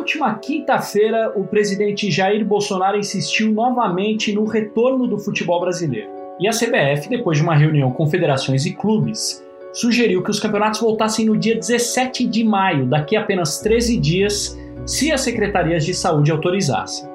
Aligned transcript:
última 0.00 0.34
quinta-feira, 0.36 1.30
o 1.36 1.44
presidente 1.44 2.10
Jair 2.10 2.42
Bolsonaro 2.44 2.98
insistiu 2.98 3.52
novamente 3.52 4.32
no 4.32 4.44
retorno 4.44 5.06
do 5.06 5.18
futebol 5.18 5.60
brasileiro. 5.60 6.08
E 6.40 6.48
a 6.48 6.52
CBF, 6.52 7.06
depois 7.06 7.36
de 7.36 7.44
uma 7.44 7.54
reunião 7.54 7.92
com 7.92 8.06
federações 8.06 8.64
e 8.64 8.72
clubes, 8.72 9.44
sugeriu 9.74 10.22
que 10.22 10.30
os 10.30 10.40
campeonatos 10.40 10.80
voltassem 10.80 11.26
no 11.26 11.36
dia 11.36 11.54
17 11.54 12.26
de 12.26 12.42
maio, 12.42 12.86
daqui 12.86 13.14
a 13.14 13.20
apenas 13.20 13.60
13 13.60 14.00
dias, 14.00 14.58
se 14.86 15.12
as 15.12 15.20
secretarias 15.20 15.84
de 15.84 15.92
saúde 15.92 16.32
autorizassem. 16.32 17.06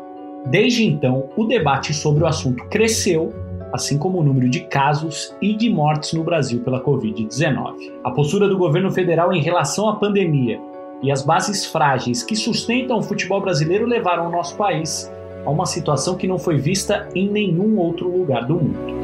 Desde 0.46 0.86
então, 0.86 1.28
o 1.36 1.46
debate 1.46 1.92
sobre 1.92 2.24
o 2.24 2.28
assunto 2.28 2.66
cresceu, 2.70 3.34
assim 3.74 3.98
como 3.98 4.20
o 4.20 4.24
número 4.24 4.48
de 4.48 4.60
casos 4.60 5.36
e 5.42 5.56
de 5.56 5.72
mortes 5.72 6.14
no 6.14 6.24
Brasil 6.24 6.60
pela 6.60 6.84
Covid-19. 6.84 7.94
A 8.04 8.12
postura 8.12 8.48
do 8.48 8.60
governo 8.60 8.92
federal 8.92 9.34
em 9.34 9.42
relação 9.42 9.90
à 9.90 9.96
pandemia 9.96 10.62
e 11.02 11.12
as 11.12 11.24
bases 11.24 11.66
frágeis 11.66 12.24
que 12.24 12.36
sustentam 12.36 12.98
o 12.98 13.04
futebol 13.04 13.42
brasileiro 13.42 13.86
levaram 13.86 14.28
o 14.28 14.32
nosso 14.32 14.56
país 14.56 15.12
a 15.46 15.50
uma 15.50 15.66
situação 15.66 16.16
que 16.16 16.28
não 16.28 16.40
foi 16.40 16.58
vista 16.58 17.08
em 17.14 17.30
nenhum 17.30 17.78
outro 17.78 18.10
lugar 18.10 18.46
do 18.46 18.56
mundo. 18.56 18.96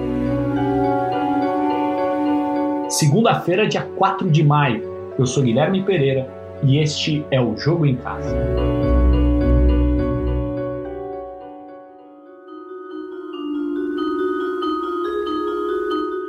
Segunda-feira, 2.90 3.68
dia 3.68 3.84
4 3.84 4.30
de 4.30 4.44
maio. 4.44 5.14
Eu 5.18 5.26
sou 5.26 5.44
Guilherme 5.44 5.84
Pereira 5.84 6.28
e 6.64 6.78
este 6.80 7.26
é 7.32 7.40
o 7.40 7.56
Jogo 7.56 7.86
em 7.86 7.96
Casa. 7.96 8.36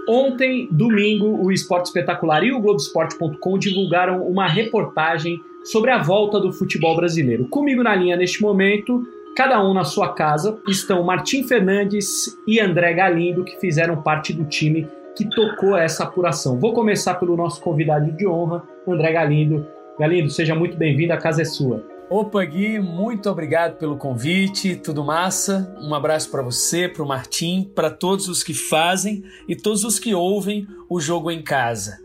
Ontem, 0.09 0.69
domingo, 0.71 1.43
o 1.43 1.51
Esporte 1.51 1.87
Espetacular 1.87 2.45
e 2.45 2.53
o 2.53 2.61
Globoesporte.com 2.61 3.59
divulgaram 3.59 4.27
uma 4.27 4.47
reportagem 4.47 5.41
sobre 5.65 5.91
a 5.91 6.03
volta 6.03 6.41
do 6.41 6.53
futebol 6.53 6.97
brasileiro. 6.97 7.47
Comigo 7.47 7.83
na 7.83 7.95
linha 7.95 8.17
neste 8.17 8.43
momento, 8.43 9.03
cada 9.37 9.63
um 9.65 9.73
na 9.73 9.85
sua 9.85 10.13
casa, 10.13 10.59
estão 10.69 11.03
Martim 11.03 11.45
Fernandes 11.45 12.37
e 12.47 12.61
André 12.61 12.93
Galindo, 12.95 13.45
que 13.45 13.59
fizeram 13.59 14.03
parte 14.03 14.33
do 14.33 14.45
time 14.45 14.89
que 15.17 15.29
tocou 15.29 15.77
essa 15.77 16.05
apuração. 16.05 16.59
Vou 16.59 16.73
começar 16.73 17.15
pelo 17.15 17.37
nosso 17.37 17.61
convidado 17.61 18.11
de 18.13 18.27
honra, 18.27 18.63
André 18.87 19.13
Galindo. 19.13 19.67
Galindo, 19.99 20.31
seja 20.31 20.55
muito 20.55 20.77
bem-vindo, 20.77 21.13
a 21.13 21.19
casa 21.19 21.43
é 21.43 21.45
sua. 21.45 21.85
Opa, 22.11 22.45
Gui, 22.45 22.79
muito 22.79 23.31
obrigado 23.31 23.79
pelo 23.79 23.97
convite, 23.97 24.77
tudo 24.77 25.03
massa. 25.03 25.75
Um 25.81 25.95
abraço 25.95 26.31
para 26.31 26.43
você, 26.43 26.87
para 26.87 27.03
o 27.03 27.09
Martim, 27.09 27.71
para 27.75 27.91
todos 27.91 28.29
os 28.29 28.43
que 28.43 28.53
fazem 28.53 29.23
e 29.49 29.57
todos 29.57 29.83
os 29.83 29.99
que 29.99 30.15
ouvem 30.15 30.67
o 30.91 31.01
jogo 31.01 31.31
em 31.31 31.43
casa. 31.43 32.02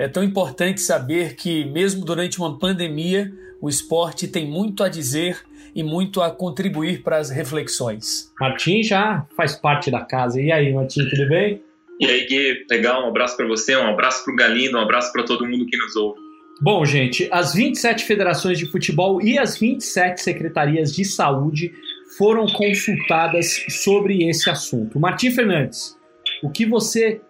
É 0.00 0.08
tão 0.08 0.24
importante 0.24 0.80
saber 0.80 1.36
que, 1.36 1.66
mesmo 1.66 2.06
durante 2.06 2.38
uma 2.38 2.58
pandemia, 2.58 3.30
o 3.60 3.68
esporte 3.68 4.26
tem 4.26 4.50
muito 4.50 4.82
a 4.82 4.88
dizer 4.88 5.38
e 5.74 5.82
muito 5.82 6.22
a 6.22 6.30
contribuir 6.30 7.02
para 7.02 7.18
as 7.18 7.28
reflexões. 7.28 8.32
Martim 8.40 8.82
já 8.82 9.26
faz 9.36 9.54
parte 9.54 9.90
da 9.90 10.00
casa. 10.00 10.40
E 10.40 10.50
aí, 10.50 10.72
Martim, 10.72 11.06
tudo 11.06 11.28
bem? 11.28 11.62
E 12.00 12.06
aí, 12.06 12.26
Gui, 12.26 12.64
legal, 12.70 13.04
um 13.04 13.08
abraço 13.08 13.36
para 13.36 13.46
você, 13.46 13.76
um 13.76 13.88
abraço 13.88 14.24
para 14.24 14.32
o 14.32 14.36
Galindo, 14.36 14.78
um 14.78 14.80
abraço 14.80 15.12
para 15.12 15.22
todo 15.22 15.46
mundo 15.46 15.66
que 15.66 15.76
nos 15.76 15.94
ouve. 15.94 16.18
Bom, 16.62 16.82
gente, 16.82 17.28
as 17.30 17.52
27 17.52 18.02
federações 18.04 18.58
de 18.58 18.64
futebol 18.64 19.20
e 19.20 19.38
as 19.38 19.58
27 19.58 20.22
secretarias 20.22 20.94
de 20.94 21.04
saúde 21.04 21.74
foram 22.16 22.46
consultadas 22.46 23.66
sobre 23.68 24.26
esse 24.26 24.48
assunto. 24.48 24.98
Martim 24.98 25.30
Fernandes, 25.30 25.94
o 26.42 26.48
que 26.48 26.64
você 26.64 27.20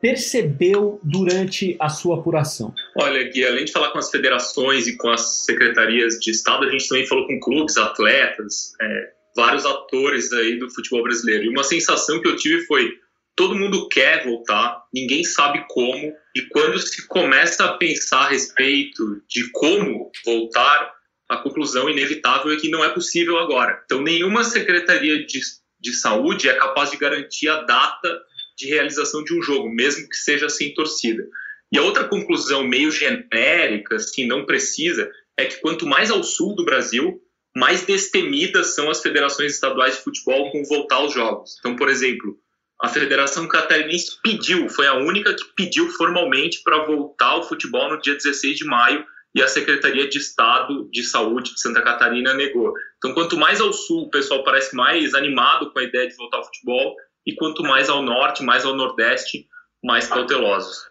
percebeu 0.00 1.00
durante 1.02 1.76
a 1.80 1.88
sua 1.88 2.18
apuração? 2.18 2.74
Olha, 2.96 3.24
Gui, 3.30 3.44
além 3.44 3.64
de 3.64 3.72
falar 3.72 3.90
com 3.90 3.98
as 3.98 4.10
federações 4.10 4.86
e 4.86 4.96
com 4.96 5.08
as 5.08 5.44
secretarias 5.44 6.18
de 6.18 6.30
Estado, 6.30 6.66
a 6.66 6.70
gente 6.70 6.88
também 6.88 7.06
falou 7.06 7.26
com 7.26 7.40
clubes, 7.40 7.76
atletas, 7.76 8.72
é, 8.80 9.10
vários 9.34 9.64
atores 9.64 10.32
aí 10.32 10.58
do 10.58 10.70
futebol 10.70 11.02
brasileiro. 11.02 11.44
E 11.44 11.48
uma 11.48 11.64
sensação 11.64 12.20
que 12.20 12.28
eu 12.28 12.36
tive 12.36 12.64
foi 12.66 12.92
todo 13.38 13.54
mundo 13.54 13.88
quer 13.88 14.24
voltar, 14.24 14.82
ninguém 14.92 15.22
sabe 15.22 15.64
como, 15.68 16.12
e 16.34 16.42
quando 16.50 16.76
se 16.80 17.06
começa 17.06 17.64
a 17.64 17.74
pensar 17.74 18.22
a 18.22 18.28
respeito 18.30 19.22
de 19.28 19.48
como 19.52 20.10
voltar, 20.24 20.92
a 21.28 21.36
conclusão 21.36 21.88
inevitável 21.88 22.52
é 22.52 22.56
que 22.56 22.68
não 22.68 22.84
é 22.84 22.88
possível 22.88 23.38
agora. 23.38 23.80
Então, 23.84 24.02
nenhuma 24.02 24.42
secretaria 24.42 25.24
de, 25.24 25.40
de 25.78 25.92
saúde 25.92 26.48
é 26.48 26.54
capaz 26.54 26.90
de 26.90 26.96
garantir 26.96 27.48
a 27.48 27.62
data 27.62 28.20
de 28.58 28.66
realização 28.66 29.22
de 29.22 29.32
um 29.32 29.40
jogo, 29.40 29.70
mesmo 29.70 30.08
que 30.08 30.16
seja 30.16 30.48
sem 30.48 30.74
torcida. 30.74 31.24
E 31.72 31.78
a 31.78 31.82
outra 31.82 32.04
conclusão 32.08 32.64
meio 32.64 32.90
genérica, 32.90 33.96
assim, 33.96 34.26
não 34.26 34.44
precisa, 34.44 35.10
é 35.36 35.44
que 35.44 35.60
quanto 35.60 35.86
mais 35.86 36.10
ao 36.10 36.22
sul 36.24 36.56
do 36.56 36.64
Brasil, 36.64 37.22
mais 37.56 37.82
destemidas 37.82 38.74
são 38.74 38.90
as 38.90 39.00
federações 39.00 39.54
estaduais 39.54 39.96
de 39.96 40.02
futebol 40.02 40.50
com 40.50 40.64
voltar 40.64 40.96
aos 40.96 41.14
jogos. 41.14 41.56
Então, 41.58 41.76
por 41.76 41.88
exemplo, 41.88 42.36
a 42.80 42.88
Federação 42.88 43.46
Catarinense 43.46 44.18
pediu, 44.22 44.68
foi 44.68 44.86
a 44.86 44.94
única 44.94 45.34
que 45.34 45.44
pediu 45.56 45.88
formalmente 45.90 46.62
para 46.62 46.84
voltar 46.84 47.30
ao 47.30 47.48
futebol 47.48 47.90
no 47.90 48.00
dia 48.00 48.14
16 48.14 48.56
de 48.56 48.64
maio 48.64 49.04
e 49.34 49.42
a 49.42 49.48
Secretaria 49.48 50.08
de 50.08 50.18
Estado 50.18 50.88
de 50.90 51.02
Saúde 51.04 51.54
de 51.54 51.60
Santa 51.60 51.82
Catarina 51.82 52.34
negou. 52.34 52.72
Então, 52.96 53.12
quanto 53.14 53.36
mais 53.36 53.60
ao 53.60 53.72
sul 53.72 54.04
o 54.04 54.10
pessoal 54.10 54.42
parece 54.42 54.74
mais 54.74 55.14
animado 55.14 55.72
com 55.72 55.78
a 55.78 55.84
ideia 55.84 56.08
de 56.08 56.16
voltar 56.16 56.38
ao 56.38 56.44
futebol, 56.44 56.96
e 57.26 57.34
quanto 57.34 57.62
mais 57.62 57.88
ao 57.88 58.02
norte, 58.02 58.42
mais 58.42 58.64
ao 58.64 58.74
nordeste, 58.74 59.46
mais 59.82 60.06
cautelosos. 60.06 60.88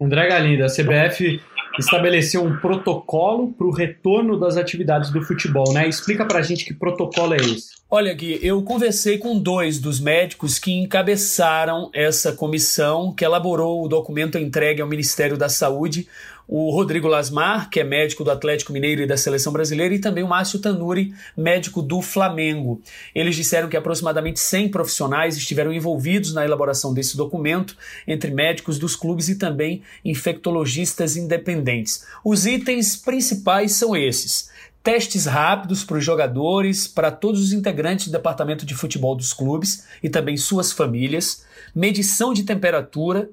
André 0.00 0.28
Galinda, 0.28 0.66
a 0.66 0.68
CBF 0.68 1.40
estabeleceu 1.78 2.42
um 2.42 2.56
protocolo 2.56 3.52
para 3.52 3.66
o 3.66 3.70
retorno 3.70 4.38
das 4.38 4.56
atividades 4.56 5.10
do 5.10 5.22
futebol, 5.22 5.72
né? 5.72 5.88
Explica 5.88 6.24
para 6.24 6.38
a 6.38 6.42
gente 6.42 6.64
que 6.64 6.74
protocolo 6.74 7.34
é 7.34 7.36
esse. 7.36 7.70
Olha, 7.88 8.12
Gui, 8.14 8.38
eu 8.42 8.62
conversei 8.62 9.18
com 9.18 9.38
dois 9.38 9.78
dos 9.78 10.00
médicos 10.00 10.58
que 10.58 10.72
encabeçaram 10.72 11.90
essa 11.92 12.32
comissão 12.32 13.12
que 13.12 13.24
elaborou 13.24 13.84
o 13.84 13.88
documento 13.88 14.38
entregue 14.38 14.80
ao 14.80 14.88
Ministério 14.88 15.36
da 15.36 15.48
Saúde, 15.48 16.06
o 16.52 16.68
Rodrigo 16.72 17.06
Lasmar, 17.06 17.70
que 17.70 17.78
é 17.78 17.84
médico 17.84 18.24
do 18.24 18.30
Atlético 18.32 18.72
Mineiro 18.72 19.02
e 19.02 19.06
da 19.06 19.16
Seleção 19.16 19.52
Brasileira, 19.52 19.94
e 19.94 20.00
também 20.00 20.24
o 20.24 20.28
Márcio 20.28 20.58
Tanuri, 20.58 21.14
médico 21.36 21.80
do 21.80 22.02
Flamengo. 22.02 22.82
Eles 23.14 23.36
disseram 23.36 23.68
que 23.68 23.76
aproximadamente 23.76 24.40
100 24.40 24.68
profissionais 24.70 25.36
estiveram 25.36 25.72
envolvidos 25.72 26.34
na 26.34 26.44
elaboração 26.44 26.92
desse 26.92 27.16
documento, 27.16 27.76
entre 28.04 28.32
médicos 28.32 28.80
dos 28.80 28.96
clubes 28.96 29.28
e 29.28 29.36
também 29.36 29.82
infectologistas 30.04 31.16
independentes. 31.16 32.04
Os 32.24 32.44
itens 32.46 32.96
principais 32.96 33.70
são 33.70 33.96
esses: 33.96 34.50
testes 34.82 35.26
rápidos 35.26 35.84
para 35.84 35.98
os 35.98 36.04
jogadores, 36.04 36.88
para 36.88 37.12
todos 37.12 37.40
os 37.40 37.52
integrantes 37.52 38.08
do 38.08 38.12
departamento 38.12 38.66
de 38.66 38.74
futebol 38.74 39.14
dos 39.14 39.32
clubes 39.32 39.84
e 40.02 40.10
também 40.10 40.36
suas 40.36 40.72
famílias, 40.72 41.44
medição 41.72 42.34
de 42.34 42.42
temperatura, 42.42 43.30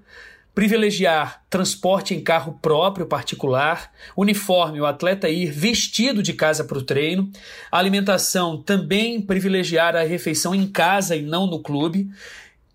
privilegiar 0.57 1.43
transporte 1.51 2.15
em 2.15 2.19
carro 2.19 2.57
próprio 2.59 3.05
particular, 3.05 3.91
uniforme, 4.15 4.81
o 4.81 4.87
atleta 4.87 5.29
ir 5.29 5.51
vestido 5.51 6.23
de 6.23 6.33
casa 6.33 6.63
para 6.63 6.79
o 6.79 6.81
treino, 6.81 7.29
alimentação 7.71 8.59
também 8.63 9.21
privilegiar 9.21 9.95
a 9.95 10.01
refeição 10.01 10.55
em 10.55 10.65
casa 10.65 11.15
e 11.15 11.21
não 11.21 11.45
no 11.45 11.59
clube. 11.59 12.09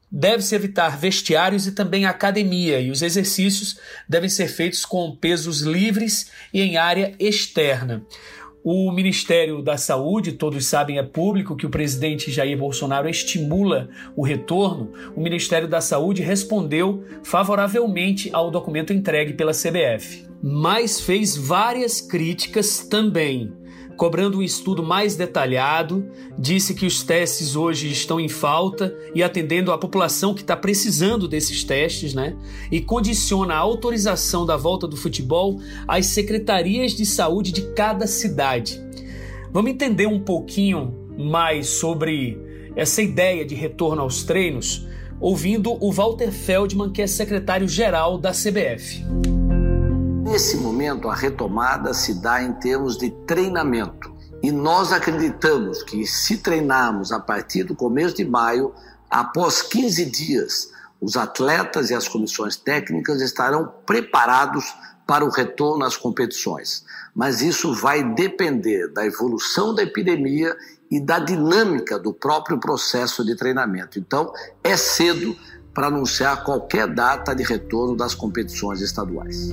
Deve-se 0.09 0.55
evitar 0.55 0.97
vestiários 0.97 1.67
e 1.67 1.73
também 1.73 2.07
academia, 2.07 2.79
e 2.79 2.89
os 2.89 3.03
exercícios 3.03 3.77
devem 4.09 4.29
ser 4.29 4.47
feitos 4.47 4.85
com 4.85 5.17
pesos 5.17 5.63
livres 5.63 6.31
e 6.55 6.63
em 6.63 6.77
área 6.77 7.17
externa. 7.19 8.07
O 8.65 8.93
Ministério 8.93 9.61
da 9.61 9.77
Saúde, 9.77 10.33
todos 10.33 10.67
sabem, 10.67 10.97
é 10.97 11.03
público 11.03 11.57
que 11.57 11.67
o 11.67 11.71
presidente 11.71 12.31
Jair 12.31 12.57
Bolsonaro 12.57 13.09
estimula 13.09 13.89
o 14.15 14.23
retorno. 14.23 14.93
O 15.17 15.21
Ministério 15.21 15.67
da 15.67 15.81
Saúde 15.81 16.23
respondeu 16.23 17.05
favoravelmente 17.25 18.31
ao 18.33 18.53
documento 18.53 18.93
entregue 18.93 19.33
pela 19.33 19.51
CBF, 19.51 20.29
mas 20.41 21.01
fez 21.01 21.37
várias 21.37 22.01
críticas 22.01 22.87
também 22.87 23.53
cobrando 23.97 24.39
um 24.39 24.43
estudo 24.43 24.83
mais 24.83 25.17
detalhado, 25.17 26.11
disse 26.39 26.75
que 26.75 26.87
os 26.87 27.03
testes 27.03 27.57
hoje 27.57 27.91
estão 27.91 28.19
em 28.19 28.29
falta 28.29 28.95
e 29.15 29.23
atendendo 29.23 29.73
a 29.73 29.79
população 29.79 30.35
que 30.35 30.41
está 30.41 30.57
precisando 30.57 31.29
desses 31.29 31.65
testes, 31.65 32.15
né? 32.15 32.37
E 32.71 32.81
condiciona 32.81 33.55
a 33.55 33.59
autorização 33.59 34.45
da 34.45 34.57
volta 34.57 34.87
do 34.87 34.97
futebol 34.97 35.61
às 35.87 36.07
secretarias 36.07 36.93
de 36.93 37.07
saúde 37.07 37.53
de 37.53 37.63
cada 37.75 38.07
cidade. 38.07 38.81
Vamos 39.53 39.71
entender 39.71 40.07
um 40.07 40.21
pouquinho 40.21 40.95
mais 41.19 41.69
sobre 41.69 42.39
essa 42.75 43.03
ideia 43.03 43.45
de 43.45 43.55
retorno 43.55 44.03
aos 44.03 44.23
treinos, 44.25 44.87
ouvindo 45.21 45.77
o 45.85 45.93
Walter 45.93 46.33
Feldman, 46.33 46.91
que 46.91 47.03
é 47.03 47.07
secretário-geral 47.07 48.19
da 48.19 48.33
CBF. 48.33 49.42
Nesse 50.33 50.57
momento, 50.57 51.11
a 51.11 51.15
retomada 51.15 51.93
se 51.93 52.15
dá 52.15 52.43
em 52.43 52.55
termos 52.55 52.97
de 52.97 53.11
treinamento. 53.27 54.17
E 54.43 54.51
nós 54.51 54.91
acreditamos 54.91 55.83
que, 55.83 56.07
se 56.07 56.39
treinarmos 56.39 57.13
a 57.13 57.21
partir 57.21 57.65
do 57.65 57.77
começo 57.77 58.17
de 58.17 58.25
maio, 58.25 58.73
após 59.11 59.61
15 59.61 60.07
dias, 60.07 60.71
Os 61.03 61.17
atletas 61.17 61.91
e 61.91 61.95
as 61.95 62.07
comissões 62.07 62.55
técnicas 62.55 63.21
estarão 63.21 63.75
preparados 63.85 64.73
para 65.05 65.25
o 65.25 65.31
retorno 65.31 65.85
às 65.85 65.97
competições, 65.97 66.85
mas 67.13 67.43
isso 67.43 67.75
vai 67.75 68.05
depender 68.15 68.87
da 68.87 69.05
evolução 69.05 69.75
da 69.75 69.83
epidemia 69.83 70.57
e 70.89 71.01
da 71.01 71.19
dinâmica 71.19 71.99
do 71.99 72.15
próprio 72.15 72.61
processo 72.61 73.25
de 73.25 73.35
treinamento. 73.35 73.99
Então, 73.99 74.33
é 74.63 74.77
cedo 74.77 75.37
para 75.75 75.89
anunciar 75.89 76.45
qualquer 76.45 76.87
data 76.87 77.35
de 77.35 77.43
retorno 77.43 77.97
das 77.97 78.15
competições 78.15 78.81
estaduais. 78.81 79.51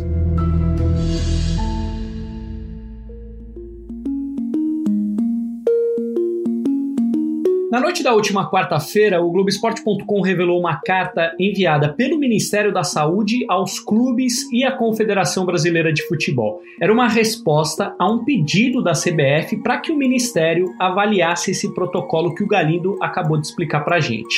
Na 7.71 7.80
noite 7.80 8.01
da 8.01 8.16
última 8.16 8.50
quarta-feira, 8.50 9.21
o 9.21 9.30
Globoesporte.com 9.30 10.21
revelou 10.21 10.60
uma 10.60 10.81
carta 10.81 11.36
enviada 11.38 11.94
pelo 11.94 12.18
Ministério 12.18 12.74
da 12.74 12.83
Saúde 12.83 13.45
aos 13.48 13.80
clubes 13.80 14.51
e 14.51 14.63
à 14.63 14.71
Confederação 14.71 15.45
Brasileira 15.45 15.94
de 15.94 16.01
Futebol. 16.07 16.62
Era 16.81 16.92
uma 16.92 17.07
resposta 17.07 17.94
a 18.00 18.12
um 18.12 18.25
pedido 18.25 18.81
da 18.81 18.94
CBF 18.94 19.57
para 19.62 19.77
que 19.77 19.92
o 19.92 19.95
Ministério 19.95 20.74
avaliasse 20.80 21.51
esse 21.51 21.71
protocolo 21.75 22.33
que 22.33 22.44
o 22.44 22.48
Galindo 22.48 22.98
acabou 23.00 23.38
de 23.38 23.45
explicar 23.45 23.81
para 23.81 23.98
a 23.98 24.00
gente. 24.00 24.36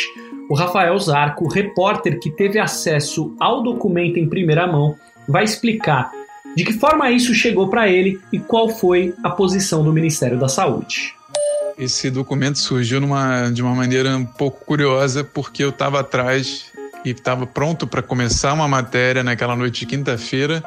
O 0.50 0.54
Rafael 0.54 1.00
Zarco, 1.00 1.48
repórter 1.48 2.20
que 2.20 2.32
teve 2.32 2.60
acesso 2.60 3.34
ao 3.40 3.64
documento 3.64 4.20
em 4.20 4.28
primeira 4.28 4.68
mão, 4.68 4.94
vai 5.26 5.46
explicar 5.46 6.12
de 6.54 6.66
que 6.66 6.74
forma 6.74 7.10
isso 7.10 7.34
chegou 7.34 7.70
para 7.70 7.90
ele 7.90 8.20
e 8.34 8.40
qual 8.40 8.68
foi 8.68 9.14
a 9.24 9.30
posição 9.30 9.86
do 9.86 9.94
Ministério 9.94 10.38
da 10.38 10.50
Saúde. 10.50 11.21
Esse 11.82 12.12
documento 12.12 12.60
surgiu 12.60 13.02
numa, 13.02 13.50
de 13.50 13.60
uma 13.60 13.74
maneira 13.74 14.16
um 14.16 14.24
pouco 14.24 14.64
curiosa, 14.64 15.24
porque 15.24 15.64
eu 15.64 15.72
estava 15.72 16.00
atrás 16.00 16.66
e 17.04 17.10
estava 17.10 17.48
pronto 17.48 17.88
para 17.88 18.04
começar 18.04 18.54
uma 18.54 18.68
matéria 18.68 19.24
naquela 19.24 19.56
noite 19.56 19.80
de 19.80 19.86
quinta-feira 19.88 20.64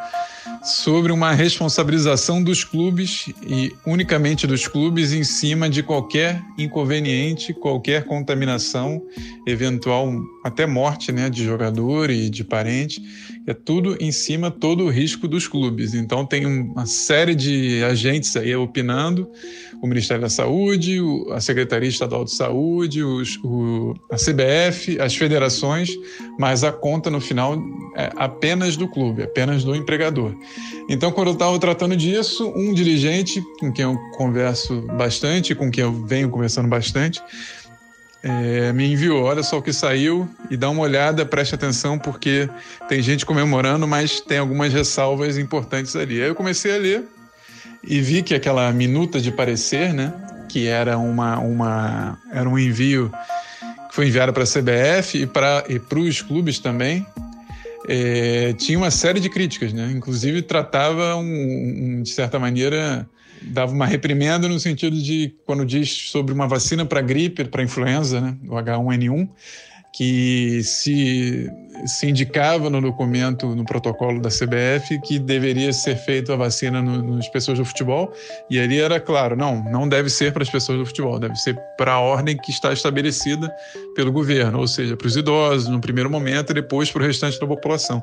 sobre 0.64 1.12
uma 1.12 1.30
responsabilização 1.30 2.42
dos 2.42 2.64
clubes 2.64 3.26
e 3.46 3.72
unicamente 3.86 4.44
dos 4.44 4.66
clubes 4.66 5.12
em 5.12 5.22
cima 5.22 5.70
de 5.70 5.84
qualquer 5.84 6.42
inconveniente, 6.58 7.54
qualquer 7.54 8.06
contaminação, 8.06 9.00
eventual 9.46 10.12
até 10.42 10.66
morte, 10.66 11.12
né, 11.12 11.30
de 11.30 11.44
jogador 11.44 12.10
e 12.10 12.28
de 12.28 12.42
parente. 12.42 13.00
É 13.46 13.52
tudo 13.52 13.96
em 14.00 14.10
cima 14.10 14.50
todo 14.50 14.84
o 14.84 14.90
risco 14.90 15.28
dos 15.28 15.46
clubes. 15.46 15.92
Então 15.92 16.24
tem 16.24 16.46
uma 16.46 16.86
série 16.86 17.34
de 17.34 17.84
agentes 17.84 18.34
aí 18.36 18.56
opinando, 18.56 19.28
o 19.82 19.86
Ministério 19.86 20.22
da 20.22 20.30
Saúde, 20.30 20.98
a 21.30 21.40
Secretaria 21.40 21.88
Estadual 21.88 22.24
de 22.24 22.32
Saúde, 22.32 23.02
os, 23.02 23.36
o, 23.44 23.94
a 24.10 24.16
CBF, 24.16 24.98
as 24.98 25.14
federações, 25.14 25.90
mas 26.38 26.64
a 26.64 26.72
conta 26.72 27.10
no 27.10 27.20
final 27.20 27.62
é 27.96 28.10
apenas 28.16 28.78
do 28.78 28.88
clube, 28.88 29.22
apenas 29.22 29.62
do 29.62 29.74
empregador. 29.74 30.34
Então, 30.88 31.12
quando 31.12 31.28
eu 31.28 31.34
estava 31.34 31.58
tratando 31.58 31.94
disso, 31.96 32.50
um 32.56 32.72
dirigente 32.72 33.42
com 33.60 33.70
quem 33.70 33.84
eu 33.84 33.98
converso 34.16 34.80
bastante, 34.96 35.54
com 35.54 35.70
quem 35.70 35.84
eu 35.84 35.92
venho 36.06 36.30
conversando 36.30 36.68
bastante, 36.68 37.20
é, 38.24 38.72
me 38.72 38.90
enviou: 38.90 39.24
olha 39.24 39.42
só 39.42 39.58
o 39.58 39.62
que 39.62 39.72
saiu 39.72 40.26
e 40.50 40.56
dá 40.56 40.70
uma 40.70 40.80
olhada, 40.80 41.26
preste 41.26 41.54
atenção, 41.54 41.98
porque 41.98 42.48
tem 42.88 43.02
gente 43.02 43.26
comemorando, 43.26 43.86
mas 43.86 44.18
tem 44.18 44.38
algumas 44.38 44.72
ressalvas 44.72 45.36
importantes 45.36 45.94
ali. 45.94 46.22
Aí 46.22 46.28
eu 46.28 46.34
comecei 46.34 46.74
a 46.74 46.78
ler 46.78 47.04
e 47.82 48.00
vi 48.00 48.22
que 48.22 48.34
aquela 48.34 48.72
minuta 48.72 49.20
de 49.20 49.30
parecer, 49.30 49.92
né, 49.92 50.10
que 50.48 50.66
era 50.66 50.96
uma, 50.96 51.38
uma 51.38 52.18
era 52.32 52.48
um 52.48 52.58
envio 52.58 53.12
que 53.90 53.94
foi 53.94 54.08
enviado 54.08 54.32
para 54.32 54.44
a 54.44 54.46
CBF 54.46 55.22
e 55.22 55.26
para 55.26 55.64
e 55.68 55.78
os 56.00 56.22
clubes 56.22 56.58
também, 56.58 57.06
é, 57.88 58.52
tinha 58.54 58.78
uma 58.78 58.90
série 58.90 59.20
de 59.20 59.28
críticas, 59.28 59.72
né? 59.72 59.92
Inclusive 59.94 60.42
tratava 60.42 61.16
um, 61.16 61.98
um, 61.98 62.02
de 62.02 62.10
certa 62.10 62.38
maneira 62.38 63.08
dava 63.42 63.72
uma 63.72 63.86
reprimenda 63.86 64.48
no 64.48 64.58
sentido 64.58 64.96
de 64.96 65.34
quando 65.44 65.66
diz 65.66 65.90
sobre 66.10 66.32
uma 66.32 66.48
vacina 66.48 66.86
para 66.86 67.00
gripe, 67.00 67.44
para 67.44 67.62
influenza, 67.62 68.20
né, 68.20 68.36
o 68.48 68.54
H1N1, 68.54 69.28
que 69.94 70.60
se, 70.64 71.48
se 71.86 72.08
indicava 72.08 72.68
no 72.68 72.80
documento, 72.80 73.54
no 73.54 73.64
protocolo 73.64 74.20
da 74.20 74.28
CBF, 74.28 75.00
que 75.02 75.20
deveria 75.20 75.72
ser 75.72 75.94
feita 75.94 76.32
a 76.32 76.36
vacina 76.36 76.82
no, 76.82 77.14
nas 77.14 77.28
pessoas 77.28 77.58
do 77.58 77.64
futebol, 77.64 78.12
e 78.50 78.58
ali 78.58 78.80
era 78.80 78.98
claro, 78.98 79.36
não, 79.36 79.62
não 79.70 79.88
deve 79.88 80.10
ser 80.10 80.32
para 80.32 80.42
as 80.42 80.50
pessoas 80.50 80.78
do 80.80 80.86
futebol, 80.86 81.20
deve 81.20 81.36
ser 81.36 81.56
para 81.78 81.92
a 81.92 82.00
ordem 82.00 82.36
que 82.36 82.50
está 82.50 82.72
estabelecida 82.72 83.48
pelo 83.94 84.10
governo, 84.10 84.58
ou 84.58 84.66
seja, 84.66 84.96
para 84.96 85.06
os 85.06 85.16
idosos 85.16 85.68
no 85.68 85.80
primeiro 85.80 86.10
momento 86.10 86.50
e 86.50 86.54
depois 86.54 86.90
para 86.90 87.02
o 87.04 87.06
restante 87.06 87.38
da 87.38 87.46
população. 87.46 88.02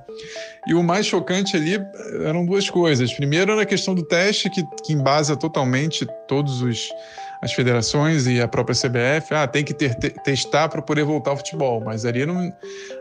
E 0.67 0.73
o 0.73 0.81
mais 0.81 1.05
chocante 1.05 1.57
ali 1.57 1.77
eram 2.25 2.45
duas 2.45 2.69
coisas. 2.69 3.11
Primeiro 3.13 3.51
era 3.51 3.63
a 3.63 3.65
questão 3.65 3.93
do 3.93 4.03
teste, 4.03 4.49
que, 4.49 4.63
que 4.85 4.93
embasa 4.93 5.35
totalmente 5.35 6.07
todos 6.25 6.61
os 6.61 6.89
as 7.41 7.53
federações 7.53 8.27
e 8.27 8.39
a 8.39 8.47
própria 8.47 8.75
CBF, 8.75 9.33
ah, 9.33 9.47
tem 9.47 9.63
que 9.63 9.73
ter, 9.73 9.95
te, 9.95 10.11
testar 10.23 10.69
para 10.69 10.81
poder 10.81 11.03
voltar 11.03 11.31
ao 11.31 11.37
futebol. 11.37 11.81
Mas 11.83 12.05
ali, 12.05 12.25
não, 12.25 12.53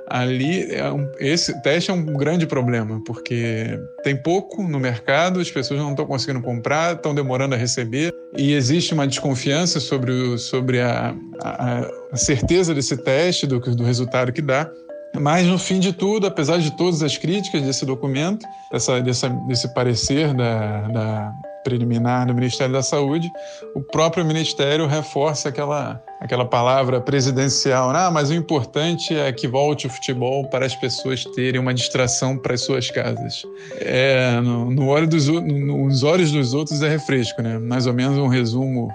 ali 0.09 0.73
é 0.75 0.91
um, 0.91 1.07
esse 1.19 1.61
teste 1.63 1.91
é 1.91 1.95
um 1.95 2.05
grande 2.05 2.47
problema, 2.47 3.03
porque 3.05 3.79
tem 4.03 4.17
pouco 4.17 4.63
no 4.63 4.81
mercado, 4.81 5.41
as 5.41 5.51
pessoas 5.51 5.79
não 5.79 5.91
estão 5.91 6.07
conseguindo 6.07 6.43
comprar, 6.43 6.97
estão 6.97 7.15
demorando 7.15 7.55
a 7.55 7.59
receber, 7.59 8.15
e 8.37 8.55
existe 8.55 8.95
uma 8.95 9.07
desconfiança 9.07 9.79
sobre, 9.79 10.11
o, 10.11 10.39
sobre 10.39 10.81
a, 10.81 11.15
a, 11.43 11.91
a 12.13 12.17
certeza 12.17 12.75
desse 12.75 12.97
teste, 12.97 13.47
do, 13.47 13.61
do 13.61 13.85
resultado 13.85 14.33
que 14.33 14.41
dá. 14.41 14.71
Mas, 15.19 15.47
no 15.47 15.59
fim 15.59 15.81
de 15.81 15.93
tudo, 15.93 16.27
apesar 16.27 16.59
de 16.59 16.71
todas 16.77 17.03
as 17.03 17.19
críticas 17.19 17.63
desse 17.63 17.85
documento, 17.85 18.47
dessa, 18.71 19.01
dessa, 19.01 19.29
desse 19.49 19.75
parecer 19.75 20.33
da, 20.33 20.89
da 20.89 21.35
preliminar 21.63 22.27
do 22.27 22.35
Ministério 22.35 22.73
da 22.73 22.83
Saúde, 22.83 23.31
o 23.75 23.81
próprio 23.81 24.25
Ministério 24.25 24.87
reforça 24.87 25.49
aquela, 25.49 26.03
aquela 26.21 26.45
palavra 26.45 27.01
presidencial. 27.01 27.91
Ah, 27.91 28.11
mas 28.11 28.31
o 28.31 28.35
importante 28.35 29.15
é 29.15 29.33
que 29.33 29.47
volte 29.47 29.87
o 29.87 29.91
futebol 29.91 30.49
para 30.49 30.67
as 30.67 30.75
pessoas 30.75 31.25
terem 31.25 31.61
uma 31.61 31.75
distração 31.75 32.37
para 32.37 32.55
as 32.55 32.63
suas 32.63 32.91
casas. 32.91 33.43
É, 33.79 34.41
no, 34.41 34.71
no 34.71 34.89
olho 34.89 35.07
dos, 35.07 35.29
nos 35.29 36.03
olhos 36.03 36.33
dos 36.33 36.55
outros 36.55 36.83
é 36.83 36.89
refresco, 36.89 37.43
né? 37.43 37.59
Mais 37.59 37.87
ou 37.87 37.93
menos 37.93 38.19
um 38.19 38.29
resumo 38.29 38.89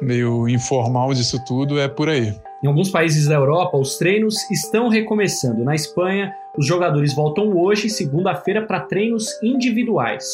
meio 0.00 0.48
informal 0.48 1.12
disso 1.12 1.42
tudo 1.46 1.78
é 1.78 1.88
por 1.88 2.08
aí. 2.08 2.34
Em 2.62 2.68
alguns 2.68 2.90
países 2.90 3.26
da 3.26 3.34
Europa, 3.34 3.76
os 3.76 3.96
treinos 3.96 4.50
estão 4.50 4.88
recomeçando. 4.88 5.62
Na 5.62 5.74
Espanha, 5.74 6.32
os 6.56 6.66
jogadores 6.66 7.14
voltam 7.14 7.54
hoje, 7.56 7.90
segunda-feira, 7.90 8.62
para 8.62 8.80
treinos 8.80 9.26
individuais. 9.42 10.24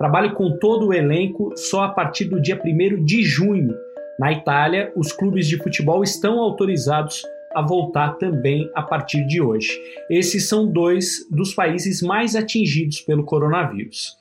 Trabalhe 0.00 0.32
com 0.32 0.56
todo 0.56 0.86
o 0.86 0.94
elenco 0.94 1.52
só 1.54 1.82
a 1.82 1.90
partir 1.90 2.24
do 2.24 2.40
dia 2.40 2.58
1 2.58 3.04
de 3.04 3.22
junho. 3.22 3.76
Na 4.18 4.32
Itália, 4.32 4.90
os 4.96 5.12
clubes 5.12 5.46
de 5.46 5.58
futebol 5.58 6.02
estão 6.02 6.40
autorizados 6.40 7.22
a 7.54 7.60
voltar 7.60 8.14
também 8.14 8.70
a 8.74 8.80
partir 8.80 9.26
de 9.26 9.42
hoje. 9.42 9.68
Esses 10.08 10.48
são 10.48 10.66
dois 10.66 11.28
dos 11.30 11.52
países 11.52 12.00
mais 12.00 12.34
atingidos 12.34 13.02
pelo 13.02 13.24
coronavírus. 13.24 14.16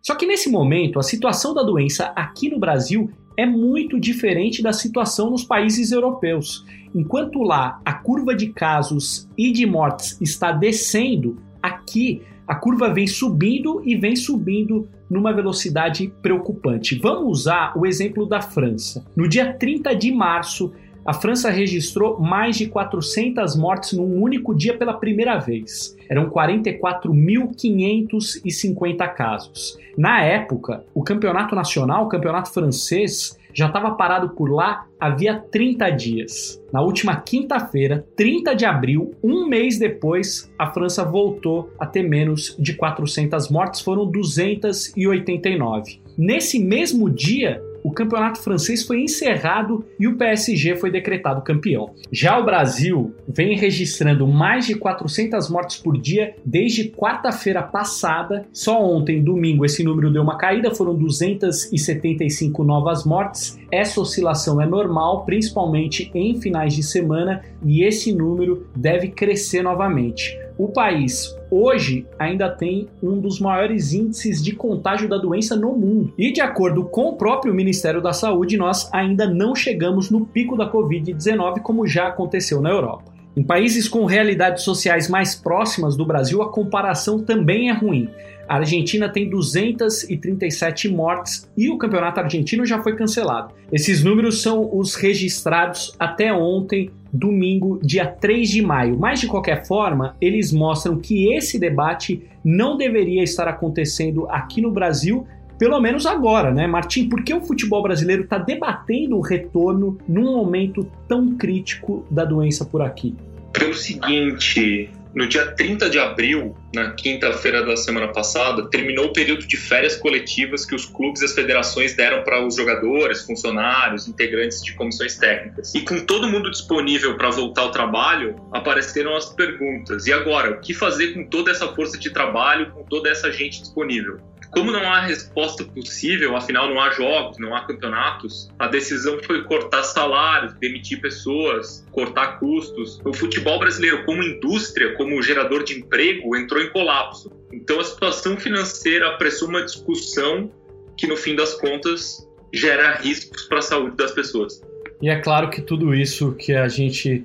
Só 0.00 0.14
que 0.14 0.24
nesse 0.24 0.48
momento, 0.48 1.00
a 1.00 1.02
situação 1.02 1.52
da 1.52 1.64
doença 1.64 2.12
aqui 2.14 2.48
no 2.48 2.60
Brasil 2.60 3.10
é 3.36 3.44
muito 3.44 3.98
diferente 3.98 4.62
da 4.62 4.72
situação 4.72 5.30
nos 5.30 5.42
países 5.42 5.90
europeus. 5.90 6.64
Enquanto 6.94 7.42
lá 7.42 7.80
a 7.84 7.92
curva 7.92 8.36
de 8.36 8.52
casos 8.52 9.28
e 9.36 9.50
de 9.50 9.66
mortes 9.66 10.16
está 10.20 10.52
descendo, 10.52 11.42
aqui 11.60 12.22
a 12.46 12.54
curva 12.54 12.92
vem 12.92 13.06
subindo 13.06 13.80
e 13.84 13.96
vem 13.96 14.14
subindo 14.14 14.86
numa 15.08 15.32
velocidade 15.32 16.12
preocupante. 16.20 16.98
Vamos 16.98 17.40
usar 17.40 17.72
o 17.76 17.86
exemplo 17.86 18.26
da 18.26 18.42
França. 18.42 19.04
No 19.16 19.26
dia 19.28 19.54
30 19.54 19.94
de 19.94 20.12
março, 20.12 20.72
a 21.06 21.12
França 21.12 21.50
registrou 21.50 22.18
mais 22.18 22.56
de 22.56 22.66
400 22.66 23.54
mortes 23.56 23.92
num 23.92 24.22
único 24.22 24.54
dia 24.54 24.74
pela 24.76 24.94
primeira 24.94 25.38
vez. 25.38 25.94
Eram 26.08 26.30
44.550 26.30 29.14
casos. 29.14 29.78
Na 29.98 30.22
época, 30.22 30.82
o 30.94 31.02
campeonato 31.02 31.54
nacional, 31.54 32.06
o 32.06 32.08
campeonato 32.08 32.50
francês, 32.52 33.38
já 33.54 33.66
estava 33.68 33.92
parado 33.92 34.30
por 34.30 34.50
lá 34.50 34.86
havia 34.98 35.38
30 35.38 35.90
dias. 35.90 36.60
Na 36.72 36.80
última 36.82 37.16
quinta-feira, 37.16 38.04
30 38.16 38.54
de 38.54 38.64
abril, 38.64 39.14
um 39.22 39.46
mês 39.46 39.78
depois, 39.78 40.52
a 40.58 40.72
França 40.72 41.04
voltou 41.04 41.70
a 41.78 41.86
ter 41.86 42.02
menos 42.02 42.56
de 42.58 42.74
400 42.74 43.48
mortes, 43.50 43.80
foram 43.80 44.06
289. 44.06 46.00
Nesse 46.16 46.58
mesmo 46.58 47.10
dia, 47.10 47.62
o 47.84 47.92
campeonato 47.92 48.40
francês 48.40 48.82
foi 48.82 49.02
encerrado 49.02 49.84
e 50.00 50.08
o 50.08 50.16
PSG 50.16 50.74
foi 50.76 50.90
decretado 50.90 51.42
campeão. 51.42 51.90
Já 52.10 52.38
o 52.38 52.44
Brasil 52.44 53.14
vem 53.28 53.58
registrando 53.58 54.26
mais 54.26 54.66
de 54.66 54.74
400 54.74 55.50
mortes 55.50 55.76
por 55.76 56.00
dia 56.00 56.34
desde 56.46 56.88
quarta-feira 56.88 57.62
passada. 57.62 58.46
Só 58.54 58.82
ontem, 58.82 59.22
domingo, 59.22 59.66
esse 59.66 59.84
número 59.84 60.10
deu 60.10 60.22
uma 60.22 60.38
caída, 60.38 60.74
foram 60.74 60.94
275 60.94 62.64
novas 62.64 63.04
mortes. 63.04 63.58
Essa 63.70 64.00
oscilação 64.00 64.62
é 64.62 64.66
normal, 64.66 65.26
principalmente 65.26 66.10
em 66.14 66.40
finais 66.40 66.74
de 66.74 66.82
semana, 66.82 67.42
e 67.62 67.84
esse 67.84 68.14
número 68.14 68.66
deve 68.74 69.08
crescer 69.08 69.62
novamente. 69.62 70.38
O 70.56 70.68
país 70.68 71.36
hoje 71.50 72.06
ainda 72.18 72.48
tem 72.48 72.88
um 73.02 73.20
dos 73.20 73.40
maiores 73.40 73.92
índices 73.92 74.42
de 74.42 74.54
contágio 74.54 75.08
da 75.08 75.16
doença 75.16 75.56
no 75.56 75.72
mundo. 75.72 76.12
E 76.18 76.32
de 76.32 76.40
acordo 76.40 76.84
com 76.84 77.10
o 77.10 77.16
próprio 77.16 77.54
Ministério 77.54 78.00
da 78.00 78.12
Saúde, 78.12 78.56
nós 78.56 78.88
ainda 78.92 79.26
não 79.26 79.54
chegamos 79.54 80.10
no 80.10 80.26
pico 80.26 80.56
da 80.56 80.70
Covid-19 80.70 81.60
como 81.60 81.86
já 81.86 82.08
aconteceu 82.08 82.60
na 82.60 82.70
Europa. 82.70 83.13
Em 83.36 83.42
países 83.42 83.88
com 83.88 84.04
realidades 84.04 84.62
sociais 84.62 85.08
mais 85.08 85.34
próximas 85.34 85.96
do 85.96 86.06
Brasil, 86.06 86.40
a 86.40 86.52
comparação 86.52 87.20
também 87.20 87.68
é 87.68 87.72
ruim. 87.72 88.08
A 88.48 88.56
Argentina 88.56 89.08
tem 89.08 89.28
237 89.28 90.88
mortes 90.88 91.50
e 91.56 91.68
o 91.68 91.76
campeonato 91.76 92.20
argentino 92.20 92.64
já 92.64 92.80
foi 92.80 92.94
cancelado. 92.94 93.52
Esses 93.72 94.04
números 94.04 94.40
são 94.40 94.70
os 94.72 94.94
registrados 94.94 95.96
até 95.98 96.32
ontem, 96.32 96.90
domingo, 97.12 97.80
dia 97.82 98.06
3 98.06 98.48
de 98.48 98.62
maio. 98.62 98.96
Mas 98.98 99.18
de 99.18 99.26
qualquer 99.26 99.66
forma, 99.66 100.14
eles 100.20 100.52
mostram 100.52 100.98
que 100.98 101.34
esse 101.34 101.58
debate 101.58 102.22
não 102.44 102.76
deveria 102.76 103.22
estar 103.22 103.48
acontecendo 103.48 104.28
aqui 104.28 104.60
no 104.60 104.70
Brasil 104.70 105.26
pelo 105.58 105.80
menos 105.80 106.06
agora, 106.06 106.52
né, 106.52 106.66
Martim? 106.66 107.08
Por 107.08 107.22
que 107.22 107.32
o 107.32 107.40
futebol 107.40 107.82
brasileiro 107.82 108.24
está 108.24 108.38
debatendo 108.38 109.16
o 109.16 109.20
retorno 109.20 109.98
num 110.08 110.36
momento 110.36 110.90
tão 111.08 111.36
crítico 111.36 112.06
da 112.10 112.24
doença 112.24 112.64
por 112.64 112.82
aqui? 112.82 113.14
Pelo 113.52 113.74
seguinte, 113.74 114.90
no 115.14 115.28
dia 115.28 115.46
30 115.46 115.88
de 115.88 115.98
abril, 115.98 116.56
na 116.74 116.90
quinta-feira 116.90 117.64
da 117.64 117.76
semana 117.76 118.08
passada, 118.08 118.68
terminou 118.68 119.06
o 119.06 119.12
período 119.12 119.46
de 119.46 119.56
férias 119.56 119.94
coletivas 119.96 120.66
que 120.66 120.74
os 120.74 120.86
clubes 120.86 121.22
e 121.22 121.24
as 121.24 121.32
federações 121.32 121.94
deram 121.94 122.24
para 122.24 122.44
os 122.44 122.56
jogadores, 122.56 123.22
funcionários, 123.22 124.08
integrantes 124.08 124.60
de 124.60 124.74
comissões 124.74 125.16
técnicas. 125.16 125.72
E 125.72 125.82
com 125.82 126.04
todo 126.04 126.28
mundo 126.28 126.50
disponível 126.50 127.16
para 127.16 127.30
voltar 127.30 127.62
ao 127.62 127.70
trabalho, 127.70 128.34
apareceram 128.52 129.16
as 129.16 129.26
perguntas: 129.26 130.06
e 130.08 130.12
agora? 130.12 130.50
O 130.50 130.60
que 130.60 130.74
fazer 130.74 131.14
com 131.14 131.24
toda 131.24 131.52
essa 131.52 131.68
força 131.68 131.96
de 131.96 132.10
trabalho, 132.10 132.72
com 132.72 132.82
toda 132.82 133.08
essa 133.08 133.30
gente 133.30 133.60
disponível? 133.60 134.18
Como 134.54 134.70
não 134.70 134.92
há 134.92 135.00
resposta 135.00 135.64
possível, 135.64 136.36
afinal 136.36 136.68
não 136.68 136.80
há 136.80 136.90
jogos, 136.90 137.38
não 137.38 137.56
há 137.56 137.66
campeonatos, 137.66 138.48
a 138.56 138.68
decisão 138.68 139.18
foi 139.24 139.42
cortar 139.42 139.82
salários, 139.82 140.54
demitir 140.54 141.00
pessoas, 141.00 141.84
cortar 141.90 142.38
custos. 142.38 143.00
O 143.04 143.12
futebol 143.12 143.58
brasileiro, 143.58 144.04
como 144.04 144.22
indústria, 144.22 144.94
como 144.94 145.20
gerador 145.20 145.64
de 145.64 145.80
emprego, 145.80 146.36
entrou 146.36 146.62
em 146.62 146.70
colapso. 146.70 147.32
Então 147.52 147.80
a 147.80 147.84
situação 147.84 148.36
financeira 148.36 149.08
apressou 149.08 149.48
uma 149.48 149.62
discussão 149.62 150.52
que, 150.96 151.08
no 151.08 151.16
fim 151.16 151.34
das 151.34 151.54
contas, 151.54 152.24
gera 152.52 152.94
riscos 152.94 153.42
para 153.46 153.58
a 153.58 153.62
saúde 153.62 153.96
das 153.96 154.12
pessoas. 154.12 154.62
E 155.02 155.08
é 155.08 155.20
claro 155.20 155.50
que 155.50 155.60
tudo 155.60 155.92
isso 155.92 156.32
que 156.34 156.54
a 156.54 156.68
gente 156.68 157.24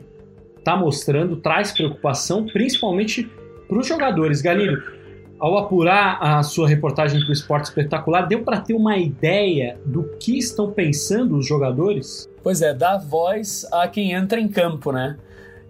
está 0.57 0.75
mostrando 0.75 1.35
traz 1.37 1.71
preocupação, 1.71 2.47
principalmente 2.47 3.29
para 3.67 3.77
os 3.77 3.87
jogadores. 3.87 4.41
Galilho, 4.41 4.98
ao 5.39 5.57
apurar 5.57 6.17
a 6.21 6.43
sua 6.43 6.67
reportagem 6.67 7.21
para 7.21 7.29
o 7.29 7.33
Esporte 7.33 7.65
Espetacular, 7.65 8.27
deu 8.27 8.43
para 8.43 8.59
ter 8.59 8.73
uma 8.73 8.97
ideia 8.97 9.79
do 9.85 10.03
que 10.19 10.37
estão 10.37 10.69
pensando 10.71 11.37
os 11.37 11.47
jogadores? 11.47 12.29
Pois 12.43 12.61
é, 12.61 12.73
dá 12.73 12.97
voz 12.97 13.65
a 13.71 13.87
quem 13.87 14.11
entra 14.11 14.39
em 14.39 14.47
campo, 14.47 14.91
né? 14.91 15.17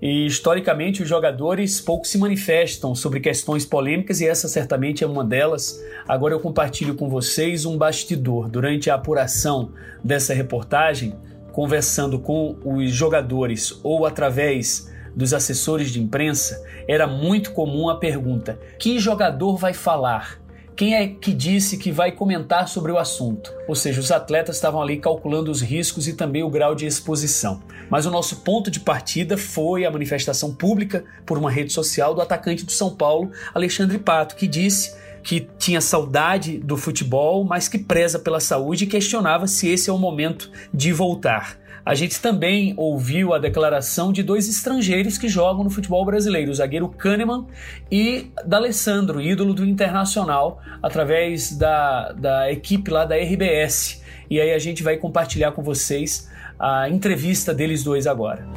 E 0.01 0.25
historicamente 0.25 1.03
os 1.03 1.09
jogadores 1.09 1.81
pouco 1.81 2.07
se 2.07 2.17
manifestam 2.17 2.95
sobre 2.95 3.19
questões 3.19 3.65
polêmicas 3.65 4.21
e 4.21 4.27
essa 4.27 4.47
certamente 4.47 5.03
é 5.03 5.07
uma 5.07 5.25
delas. 5.25 5.83
Agora 6.07 6.33
eu 6.33 6.39
compartilho 6.39 6.95
com 6.95 7.09
vocês 7.09 7.65
um 7.65 7.77
bastidor. 7.77 8.47
Durante 8.47 8.89
a 8.89 8.95
apuração 8.95 9.71
dessa 10.01 10.33
reportagem, 10.33 11.13
conversando 11.51 12.17
com 12.17 12.55
os 12.63 12.91
jogadores 12.91 13.77
ou 13.83 14.05
através 14.05 14.89
dos 15.15 15.33
assessores 15.33 15.91
de 15.91 16.01
imprensa, 16.01 16.63
era 16.87 17.07
muito 17.07 17.51
comum 17.51 17.89
a 17.89 17.97
pergunta: 17.97 18.59
que 18.79 18.99
jogador 18.99 19.57
vai 19.57 19.73
falar? 19.73 20.39
Quem 20.79 20.95
é 20.95 21.07
que 21.07 21.33
disse 21.33 21.77
que 21.77 21.91
vai 21.91 22.09
comentar 22.09 22.69
sobre 22.69 22.89
o 22.89 22.97
assunto? 22.97 23.53
Ou 23.67 23.75
seja, 23.75 23.99
os 23.99 24.13
atletas 24.13 24.55
estavam 24.55 24.81
ali 24.81 24.95
calculando 24.95 25.51
os 25.51 25.61
riscos 25.61 26.07
e 26.07 26.13
também 26.13 26.41
o 26.41 26.49
grau 26.49 26.73
de 26.73 26.85
exposição. 26.85 27.61
Mas 27.89 28.05
o 28.05 28.11
nosso 28.11 28.37
ponto 28.37 28.71
de 28.71 28.79
partida 28.79 29.37
foi 29.37 29.83
a 29.83 29.91
manifestação 29.91 30.55
pública 30.55 31.03
por 31.25 31.37
uma 31.37 31.51
rede 31.51 31.73
social 31.73 32.15
do 32.15 32.21
atacante 32.21 32.65
do 32.65 32.71
São 32.71 32.95
Paulo, 32.95 33.29
Alexandre 33.53 33.97
Pato, 33.97 34.37
que 34.37 34.47
disse 34.47 34.95
que 35.21 35.49
tinha 35.57 35.81
saudade 35.81 36.57
do 36.59 36.77
futebol, 36.77 37.43
mas 37.43 37.67
que 37.67 37.77
preza 37.77 38.17
pela 38.17 38.39
saúde 38.39 38.85
e 38.85 38.87
questionava 38.87 39.47
se 39.47 39.67
esse 39.67 39.89
é 39.89 39.93
o 39.93 39.97
momento 39.97 40.49
de 40.73 40.93
voltar 40.93 41.59
a 41.89 41.95
gente 41.95 42.21
também 42.21 42.75
ouviu 42.77 43.33
a 43.33 43.39
declaração 43.39 44.13
de 44.13 44.21
dois 44.21 44.47
estrangeiros 44.47 45.17
que 45.17 45.27
jogam 45.27 45.63
no 45.63 45.71
futebol 45.71 46.05
brasileiro, 46.05 46.51
o 46.51 46.53
zagueiro 46.53 46.87
Kahneman 46.87 47.47
e 47.91 48.27
D'Alessandro, 48.45 49.19
ídolo 49.19 49.55
do 49.55 49.65
Internacional, 49.65 50.61
através 50.83 51.57
da, 51.57 52.11
da 52.11 52.51
equipe 52.51 52.91
lá 52.91 53.05
da 53.05 53.15
RBS. 53.15 54.03
E 54.29 54.39
aí 54.39 54.53
a 54.53 54.59
gente 54.59 54.83
vai 54.83 54.97
compartilhar 54.97 55.51
com 55.51 55.63
vocês 55.63 56.29
a 56.59 56.87
entrevista 56.87 57.55
deles 57.55 57.83
dois 57.83 58.05
agora. 58.05 58.47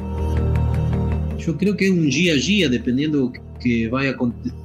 Eu 1.43 1.55
creio 1.55 1.75
que 1.75 1.85
é 1.85 1.91
um 1.91 2.07
dia 2.07 2.35
a 2.35 2.39
dia, 2.39 2.69
dependendo 2.69 3.29
do 3.29 3.59
que 3.59 3.87
vai, 3.87 4.13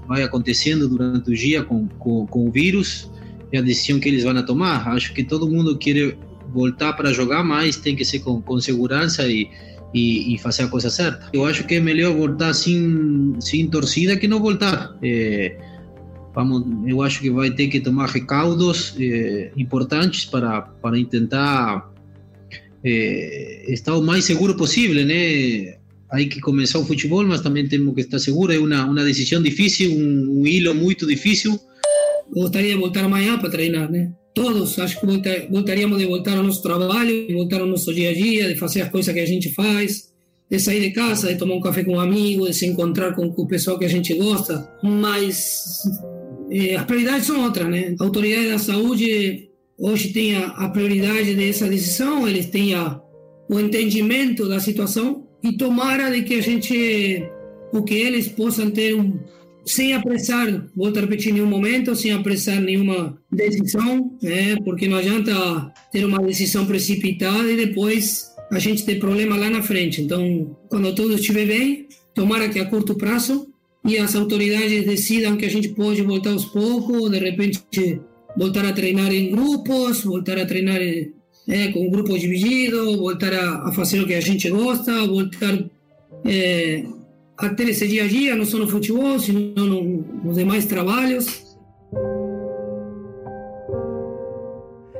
vai 0.06 0.22
acontecendo 0.24 0.86
durante 0.90 1.30
o 1.30 1.34
dia 1.34 1.62
com, 1.62 1.88
com, 1.98 2.26
com 2.26 2.46
o 2.46 2.50
vírus, 2.50 3.10
é 3.50 3.60
a 3.60 3.62
decisão 3.62 3.98
que 3.98 4.10
eles 4.10 4.24
vão 4.24 4.44
tomar. 4.44 4.86
Acho 4.88 5.14
que 5.14 5.24
todo 5.24 5.50
mundo 5.50 5.78
quer 5.78 6.18
voltar 6.52 6.92
para 6.94 7.12
jogar 7.12 7.44
mais 7.44 7.76
tem 7.76 7.94
que 7.94 8.04
ser 8.04 8.20
com, 8.20 8.40
com 8.40 8.60
segurança 8.60 9.26
e, 9.26 9.48
e, 9.94 10.34
e, 10.34 10.38
fazer 10.38 10.64
a 10.64 10.68
coisa 10.68 10.90
certa. 10.90 11.28
Eu 11.32 11.44
acho 11.44 11.64
que 11.64 11.76
é 11.76 11.80
melhor 11.80 12.14
voltar 12.14 12.54
sem, 12.54 13.34
sem 13.40 13.68
torcida 13.68 14.16
que 14.16 14.28
não 14.28 14.40
voltar. 14.40 14.96
É, 15.02 15.56
vamos, 16.34 16.64
eu 16.86 17.02
acho 17.02 17.20
que 17.20 17.30
vai 17.30 17.50
ter 17.50 17.68
que 17.68 17.80
tomar 17.80 18.08
recaudos 18.08 18.94
é, 18.98 19.50
importantes 19.56 20.24
para, 20.24 20.62
para 20.62 21.04
tentar 21.04 21.90
é, 22.84 23.72
estar 23.72 23.96
o 23.96 24.02
mais 24.02 24.24
seguro 24.24 24.56
possível, 24.56 25.04
né? 25.04 25.78
Hay 26.10 26.26
que 26.26 26.40
começar 26.40 26.78
o 26.78 26.86
futebol, 26.86 27.22
mas 27.26 27.42
também 27.42 27.68
temos 27.68 27.94
que 27.94 28.00
estar 28.00 28.18
seguros. 28.18 28.56
É 28.56 28.58
uma, 28.58 28.84
uma 28.86 29.04
decisão 29.04 29.42
difícil, 29.42 29.92
um, 29.92 30.40
um 30.40 30.46
hilo 30.46 30.74
muito 30.74 31.06
difícil. 31.06 31.60
Gostaria 32.32 32.74
de 32.74 32.80
voltar 32.80 33.04
amanhã 33.04 33.38
para 33.38 33.50
treinar, 33.50 33.90
né? 33.90 34.12
Todos, 34.38 34.78
acho 34.78 35.00
que 35.00 35.06
voltaríamos 35.50 35.98
de 35.98 36.06
voltar 36.06 36.36
ao 36.36 36.44
nosso 36.44 36.62
trabalho, 36.62 37.26
de 37.26 37.34
voltar 37.34 37.60
ao 37.60 37.66
nosso 37.66 37.92
dia 37.92 38.10
a 38.10 38.14
dia, 38.14 38.48
de 38.48 38.56
fazer 38.56 38.82
as 38.82 38.88
coisas 38.88 39.12
que 39.12 39.20
a 39.20 39.26
gente 39.26 39.52
faz, 39.52 40.12
de 40.50 40.58
sair 40.58 40.80
de 40.80 40.90
casa, 40.90 41.28
de 41.28 41.36
tomar 41.36 41.54
um 41.54 41.60
café 41.60 41.82
com 41.82 41.94
um 41.94 42.00
amigo, 42.00 42.46
de 42.46 42.54
se 42.54 42.66
encontrar 42.66 43.14
com 43.14 43.26
o 43.26 43.46
pessoal 43.46 43.78
que 43.78 43.84
a 43.84 43.88
gente 43.88 44.14
gosta, 44.14 44.68
mas 44.82 45.82
eh, 46.50 46.76
as 46.76 46.84
prioridades 46.84 47.26
são 47.26 47.42
outras, 47.42 47.68
né? 47.68 47.94
A 47.98 48.04
autoridade 48.04 48.48
da 48.48 48.58
saúde 48.58 49.48
hoje 49.76 50.12
tem 50.12 50.36
a, 50.36 50.46
a 50.46 50.68
prioridade 50.68 51.34
dessa 51.34 51.68
decisão, 51.68 52.26
eles 52.26 52.46
têm 52.46 52.74
a, 52.74 53.00
o 53.48 53.58
entendimento 53.58 54.48
da 54.48 54.60
situação 54.60 55.26
e 55.42 55.56
tomara 55.56 56.10
de 56.10 56.22
que 56.22 56.34
a 56.34 56.40
gente, 56.40 57.28
o 57.72 57.82
que 57.82 57.94
eles 57.94 58.28
possam 58.28 58.70
ter 58.70 58.94
um 58.94 59.18
sem 59.68 59.92
apressar, 59.92 60.66
volto 60.74 60.98
a 60.98 61.02
repetir, 61.02 61.32
nenhum 61.32 61.46
momento, 61.46 61.94
sem 61.94 62.12
apressar 62.12 62.60
nenhuma 62.60 63.18
decisão, 63.30 64.16
né? 64.22 64.56
porque 64.64 64.88
não 64.88 64.96
adianta 64.96 65.72
ter 65.92 66.04
uma 66.04 66.22
decisão 66.22 66.64
precipitada 66.66 67.50
e 67.50 67.56
depois 67.56 68.32
a 68.50 68.58
gente 68.58 68.84
ter 68.84 68.98
problema 68.98 69.36
lá 69.36 69.50
na 69.50 69.62
frente. 69.62 70.00
Então, 70.00 70.56
quando 70.68 70.94
tudo 70.94 71.14
estiver 71.14 71.46
bem, 71.46 71.86
tomara 72.14 72.48
que 72.48 72.58
a 72.58 72.64
curto 72.64 72.94
prazo 72.94 73.48
e 73.84 73.98
as 73.98 74.14
autoridades 74.14 74.86
decidam 74.86 75.36
que 75.36 75.44
a 75.44 75.50
gente 75.50 75.68
pode 75.68 76.02
voltar 76.02 76.30
aos 76.30 76.46
poucos, 76.46 77.10
de 77.10 77.18
repente 77.18 77.62
voltar 78.36 78.64
a 78.64 78.72
treinar 78.72 79.12
em 79.12 79.30
grupos, 79.30 80.02
voltar 80.02 80.38
a 80.38 80.46
treinar 80.46 80.80
é, 80.80 81.68
com 81.72 81.90
grupo 81.90 82.18
dividido, 82.18 82.96
voltar 82.96 83.32
a, 83.34 83.68
a, 83.68 83.72
fazer 83.72 84.00
o 84.00 84.06
que 84.06 84.14
a 84.14 84.20
gente 84.20 84.48
gosta, 84.48 85.06
voltar 85.06 85.58
é, 86.24 86.84
a 87.38 87.48
ter 87.50 87.68
esse 87.68 87.86
dia 87.86 88.04
a 88.04 88.08
dia, 88.08 88.34
não 88.34 88.44
só 88.44 88.58
no 88.58 88.68
futebol, 88.68 89.18
sino 89.18 89.40
no, 89.54 89.82
nos 90.24 90.36
demais 90.36 90.66
trabalhos. 90.66 91.56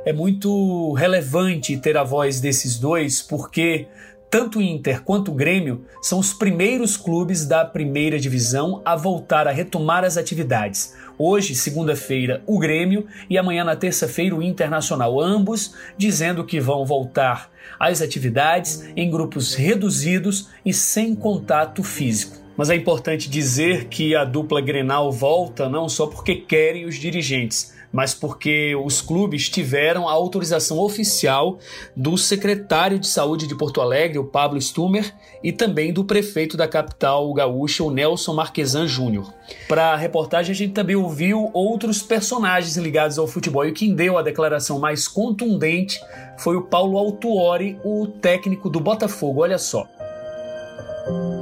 É 0.05 0.13
muito 0.13 0.93
relevante 0.93 1.77
ter 1.77 1.97
a 1.97 2.03
voz 2.03 2.39
desses 2.39 2.79
dois, 2.79 3.21
porque 3.21 3.87
tanto 4.29 4.59
o 4.59 4.61
Inter 4.61 5.01
quanto 5.03 5.31
o 5.31 5.35
Grêmio 5.35 5.85
são 6.01 6.19
os 6.19 6.33
primeiros 6.33 6.95
clubes 6.95 7.45
da 7.45 7.65
primeira 7.65 8.19
divisão 8.19 8.81
a 8.85 8.95
voltar 8.95 9.47
a 9.47 9.51
retomar 9.51 10.03
as 10.03 10.17
atividades. 10.17 10.95
Hoje, 11.17 11.55
segunda-feira, 11.55 12.43
o 12.45 12.59
Grêmio 12.59 13.05
e 13.29 13.37
amanhã, 13.37 13.63
na 13.63 13.75
terça-feira, 13.75 14.35
o 14.35 14.43
Internacional, 14.43 15.19
ambos 15.19 15.73
dizendo 15.97 16.45
que 16.45 16.59
vão 16.59 16.85
voltar 16.85 17.51
às 17.79 18.01
atividades 18.01 18.87
em 18.95 19.09
grupos 19.09 19.53
reduzidos 19.53 20.49
e 20.65 20.73
sem 20.73 21.15
contato 21.15 21.83
físico. 21.83 22.37
Mas 22.55 22.69
é 22.69 22.75
importante 22.75 23.29
dizer 23.29 23.85
que 23.85 24.15
a 24.15 24.25
dupla 24.25 24.61
Grenal 24.61 25.11
volta 25.11 25.67
não 25.69 25.87
só 25.89 26.07
porque 26.07 26.35
querem 26.35 26.85
os 26.85 26.95
dirigentes, 26.95 27.73
mas 27.91 28.13
porque 28.13 28.75
os 28.75 29.01
clubes 29.01 29.49
tiveram 29.49 30.07
a 30.07 30.11
autorização 30.11 30.79
oficial 30.79 31.59
do 31.95 32.17
secretário 32.17 32.99
de 32.99 33.07
saúde 33.07 33.47
de 33.47 33.55
Porto 33.55 33.81
Alegre, 33.81 34.19
o 34.19 34.23
Pablo 34.23 34.61
Stumer, 34.61 35.13
e 35.43 35.51
também 35.51 35.91
do 35.91 36.03
prefeito 36.03 36.55
da 36.55 36.67
capital 36.67 37.33
gaúcha, 37.33 37.83
o 37.83 37.91
Nelson 37.91 38.33
Marquesan 38.33 38.87
Júnior. 38.87 39.33
Para 39.67 39.93
a 39.93 39.95
reportagem, 39.95 40.51
a 40.51 40.55
gente 40.55 40.73
também 40.73 40.95
ouviu 40.95 41.49
outros 41.53 42.01
personagens 42.01 42.77
ligados 42.77 43.17
ao 43.17 43.27
futebol 43.27 43.65
e 43.65 43.71
quem 43.71 43.95
deu 43.95 44.17
a 44.17 44.21
declaração 44.21 44.79
mais 44.79 45.07
contundente 45.07 45.99
foi 46.37 46.55
o 46.55 46.61
Paulo 46.61 46.97
Autuori, 46.97 47.79
o 47.83 48.07
técnico 48.07 48.69
do 48.69 48.79
Botafogo. 48.79 49.41
Olha 49.41 49.57
só. 49.57 49.87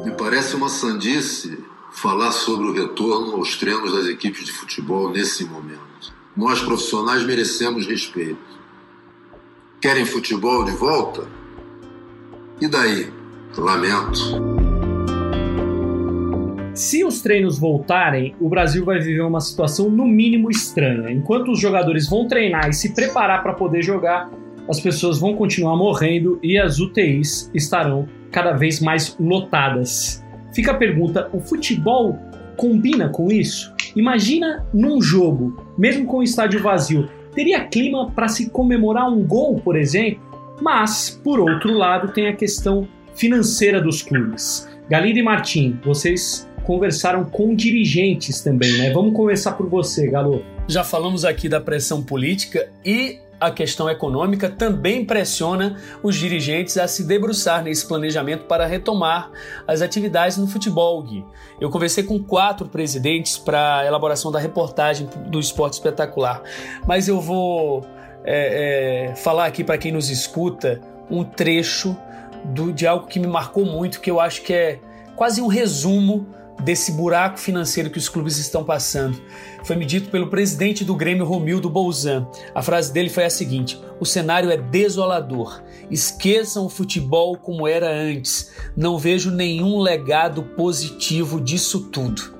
Me 0.05 0.11
parece 0.11 0.55
uma 0.55 0.69
sandice 0.69 1.57
falar 1.91 2.31
sobre 2.31 2.67
o 2.67 2.73
retorno 2.73 3.35
aos 3.35 3.57
treinos 3.57 3.91
das 3.91 4.05
equipes 4.05 4.45
de 4.45 4.51
futebol 4.51 5.09
nesse 5.09 5.43
momento. 5.45 5.86
Nós 6.37 6.61
profissionais 6.61 7.25
merecemos 7.25 7.87
respeito. 7.87 8.37
Querem 9.81 10.05
futebol 10.05 10.63
de 10.63 10.71
volta? 10.71 11.23
E 12.61 12.67
daí? 12.67 13.11
Lamento. 13.57 14.19
Se 16.75 17.03
os 17.03 17.21
treinos 17.21 17.57
voltarem, 17.57 18.35
o 18.39 18.47
Brasil 18.47 18.85
vai 18.85 18.99
viver 18.99 19.23
uma 19.23 19.41
situação 19.41 19.89
no 19.89 20.05
mínimo 20.05 20.51
estranha. 20.51 21.11
Enquanto 21.11 21.51
os 21.51 21.59
jogadores 21.59 22.07
vão 22.07 22.27
treinar 22.27 22.69
e 22.69 22.73
se 22.73 22.93
preparar 22.93 23.41
para 23.41 23.53
poder 23.53 23.81
jogar, 23.81 24.29
as 24.69 24.79
pessoas 24.79 25.17
vão 25.17 25.35
continuar 25.35 25.75
morrendo 25.75 26.39
e 26.43 26.55
as 26.55 26.79
UTIs 26.79 27.49
estarão 27.51 28.07
cada 28.31 28.53
vez 28.53 28.79
mais 28.79 29.17
lotadas. 29.19 30.23
Fica 30.53 30.69
a 30.69 30.75
pergunta: 30.75 31.31
o 31.33 31.39
futebol 31.39 32.15
combina 32.55 33.09
com 33.09 33.31
isso? 33.31 33.75
Imagina 33.97 34.63
num 34.71 35.01
jogo, 35.01 35.65
mesmo 35.75 36.05
com 36.05 36.19
o 36.19 36.23
estádio 36.23 36.61
vazio, 36.61 37.09
teria 37.33 37.65
clima 37.65 38.11
para 38.11 38.27
se 38.27 38.47
comemorar 38.51 39.11
um 39.11 39.23
gol, 39.25 39.59
por 39.59 39.75
exemplo? 39.75 40.21
Mas, 40.61 41.19
por 41.23 41.39
outro 41.39 41.73
lado, 41.73 42.13
tem 42.13 42.27
a 42.27 42.35
questão 42.35 42.87
financeira 43.15 43.81
dos 43.81 44.03
clubes. 44.03 44.69
Galida 44.87 45.17
e 45.17 45.23
Martim, 45.23 45.79
vocês 45.83 46.47
conversaram 46.63 47.25
com 47.25 47.55
dirigentes 47.55 48.39
também, 48.41 48.71
né? 48.77 48.91
Vamos 48.91 49.15
começar 49.15 49.53
por 49.53 49.67
você, 49.67 50.07
Galo. 50.07 50.45
Já 50.67 50.83
falamos 50.83 51.25
aqui 51.25 51.49
da 51.49 51.59
pressão 51.59 52.03
política 52.03 52.69
e 52.85 53.17
a 53.39 53.51
questão 53.51 53.89
econômica 53.89 54.49
também 54.49 55.05
pressiona 55.05 55.77
os 56.01 56.15
dirigentes 56.15 56.77
a 56.77 56.87
se 56.87 57.03
debruçar 57.03 57.63
nesse 57.63 57.87
planejamento 57.87 58.45
para 58.45 58.65
retomar 58.65 59.31
as 59.67 59.81
atividades 59.81 60.37
no 60.37 60.47
futebol, 60.47 61.01
Gui. 61.03 61.23
Eu 61.61 61.69
conversei 61.69 62.03
com 62.03 62.17
quatro 62.21 62.67
presidentes 62.67 63.37
para 63.37 63.79
a 63.79 63.85
elaboração 63.85 64.31
da 64.31 64.39
reportagem 64.39 65.07
do 65.27 65.39
Esporte 65.39 65.73
Espetacular, 65.73 66.41
mas 66.87 67.07
eu 67.07 67.21
vou 67.21 67.85
é, 68.23 69.11
é, 69.11 69.15
falar 69.15 69.45
aqui 69.45 69.63
para 69.63 69.77
quem 69.77 69.91
nos 69.91 70.09
escuta 70.09 70.81
um 71.09 71.23
trecho 71.23 71.95
do, 72.43 72.73
de 72.73 72.87
algo 72.87 73.07
que 73.07 73.19
me 73.19 73.27
marcou 73.27 73.65
muito, 73.65 74.01
que 74.01 74.09
eu 74.09 74.19
acho 74.19 74.41
que 74.41 74.53
é 74.53 74.79
quase 75.15 75.41
um 75.41 75.47
resumo 75.47 76.27
desse 76.63 76.91
buraco 76.91 77.39
financeiro 77.39 77.89
que 77.89 77.97
os 77.97 78.09
clubes 78.09 78.37
estão 78.37 78.63
passando. 78.63 79.21
Foi 79.63 79.75
me 79.75 79.85
dito 79.85 80.09
pelo 80.09 80.27
presidente 80.27 80.83
do 80.83 80.95
Grêmio, 80.95 81.25
Romildo 81.25 81.69
Bolzan. 81.69 82.27
A 82.53 82.61
frase 82.61 82.91
dele 82.91 83.09
foi 83.09 83.25
a 83.25 83.29
seguinte: 83.29 83.79
O 83.99 84.05
cenário 84.05 84.49
é 84.49 84.57
desolador. 84.57 85.61
Esqueçam 85.89 86.65
o 86.65 86.69
futebol 86.69 87.37
como 87.37 87.67
era 87.67 87.89
antes. 87.89 88.51
Não 88.75 88.97
vejo 88.97 89.31
nenhum 89.31 89.79
legado 89.79 90.43
positivo 90.43 91.39
disso 91.39 91.89
tudo. 91.91 92.37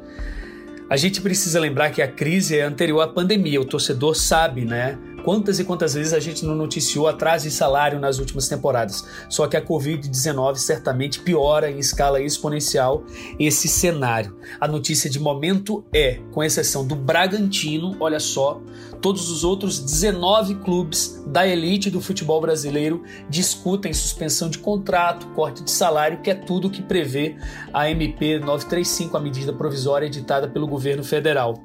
A 0.90 0.96
gente 0.96 1.20
precisa 1.20 1.60
lembrar 1.60 1.90
que 1.92 2.02
a 2.02 2.08
crise 2.08 2.58
é 2.58 2.62
anterior 2.62 3.02
à 3.02 3.08
pandemia, 3.10 3.60
o 3.60 3.66
torcedor 3.66 4.16
sabe, 4.16 4.64
né? 4.64 4.98
Quantas 5.28 5.60
e 5.60 5.66
quantas 5.66 5.94
vezes 5.94 6.14
a 6.14 6.22
gente 6.22 6.46
não 6.46 6.56
noticiou 6.56 7.06
atraso 7.06 7.44
de 7.44 7.52
salário 7.52 8.00
nas 8.00 8.18
últimas 8.18 8.48
temporadas? 8.48 9.06
Só 9.28 9.46
que 9.46 9.58
a 9.58 9.62
Covid-19 9.62 10.56
certamente 10.56 11.20
piora 11.20 11.70
em 11.70 11.80
escala 11.80 12.22
exponencial 12.22 13.04
esse 13.38 13.68
cenário. 13.68 14.38
A 14.58 14.70
notícia 14.70 15.10
de 15.10 15.20
momento 15.20 15.84
é, 15.94 16.22
com 16.32 16.42
exceção 16.42 16.88
do 16.88 16.96
Bragantino, 16.96 17.98
olha 18.00 18.22
só, 18.22 18.62
todos 19.02 19.30
os 19.30 19.44
outros 19.44 19.80
19 19.80 20.56
clubes 20.64 21.22
da 21.28 21.46
elite 21.46 21.92
do 21.92 22.00
futebol 22.00 22.40
brasileiro 22.40 23.04
discutem 23.30 23.92
suspensão 23.92 24.50
de 24.50 24.60
contrato, 24.60 25.28
corte 25.36 25.62
de 25.62 25.72
salário, 25.72 26.22
que 26.22 26.32
é 26.32 26.36
tudo 26.36 26.70
que 26.70 26.82
prevê 26.82 27.36
a 27.74 27.92
MP 27.92 28.40
935, 28.40 29.18
a 29.18 29.20
medida 29.20 29.52
provisória 29.52 30.06
editada 30.06 30.48
pelo 30.48 30.66
governo 30.66 31.04
federal. 31.04 31.62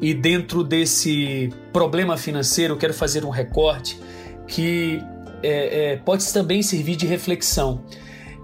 E 0.00 0.12
dentro 0.12 0.62
desse 0.62 1.50
problema 1.72 2.16
financeiro, 2.16 2.74
eu 2.74 2.78
quero 2.78 2.94
fazer 2.94 3.24
um 3.24 3.30
recorte 3.30 3.98
que 4.46 5.00
é, 5.42 5.92
é, 5.92 5.96
pode 5.96 6.30
também 6.32 6.62
servir 6.62 6.96
de 6.96 7.06
reflexão. 7.06 7.82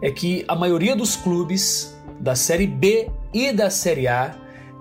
É 0.03 0.11
que 0.11 0.45
a 0.49 0.57
maioria 0.57 0.97
dos 0.97 1.15
clubes 1.15 1.97
da 2.19 2.35
Série 2.35 2.67
B 2.67 3.09
e 3.33 3.53
da 3.53 3.71
Série 3.71 4.09
A 4.09 4.35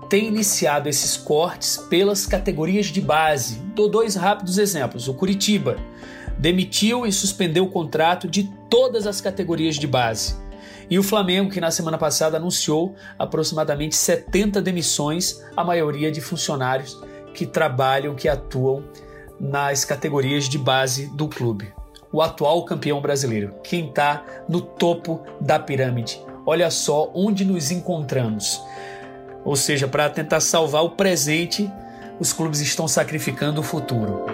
tem 0.08 0.26
iniciado 0.26 0.88
esses 0.88 1.16
cortes 1.16 1.76
pelas 1.76 2.26
categorias 2.26 2.86
de 2.86 3.00
base. 3.00 3.58
Dou 3.74 3.88
dois 3.88 4.14
rápidos 4.14 4.58
exemplos. 4.58 5.08
O 5.08 5.14
Curitiba 5.14 5.76
demitiu 6.38 7.06
e 7.06 7.12
suspendeu 7.12 7.64
o 7.64 7.70
contrato 7.70 8.28
de 8.28 8.44
todas 8.68 9.06
as 9.06 9.20
categorias 9.20 9.76
de 9.76 9.86
base. 9.86 10.36
E 10.92 10.98
o 10.98 11.02
Flamengo, 11.02 11.50
que 11.50 11.58
na 11.58 11.70
semana 11.70 11.96
passada 11.96 12.36
anunciou 12.36 12.94
aproximadamente 13.18 13.96
70 13.96 14.60
demissões, 14.60 15.42
a 15.56 15.64
maioria 15.64 16.12
de 16.12 16.20
funcionários 16.20 17.00
que 17.32 17.46
trabalham, 17.46 18.14
que 18.14 18.28
atuam 18.28 18.84
nas 19.40 19.86
categorias 19.86 20.50
de 20.50 20.58
base 20.58 21.06
do 21.16 21.28
clube. 21.28 21.72
O 22.12 22.20
atual 22.20 22.62
campeão 22.66 23.00
brasileiro, 23.00 23.54
quem 23.64 23.88
está 23.88 24.22
no 24.46 24.60
topo 24.60 25.22
da 25.40 25.58
pirâmide. 25.58 26.20
Olha 26.44 26.70
só 26.70 27.10
onde 27.14 27.42
nos 27.42 27.70
encontramos. 27.70 28.60
Ou 29.46 29.56
seja, 29.56 29.88
para 29.88 30.10
tentar 30.10 30.40
salvar 30.40 30.84
o 30.84 30.90
presente, 30.90 31.72
os 32.20 32.34
clubes 32.34 32.60
estão 32.60 32.86
sacrificando 32.86 33.62
o 33.62 33.64
futuro. 33.64 34.26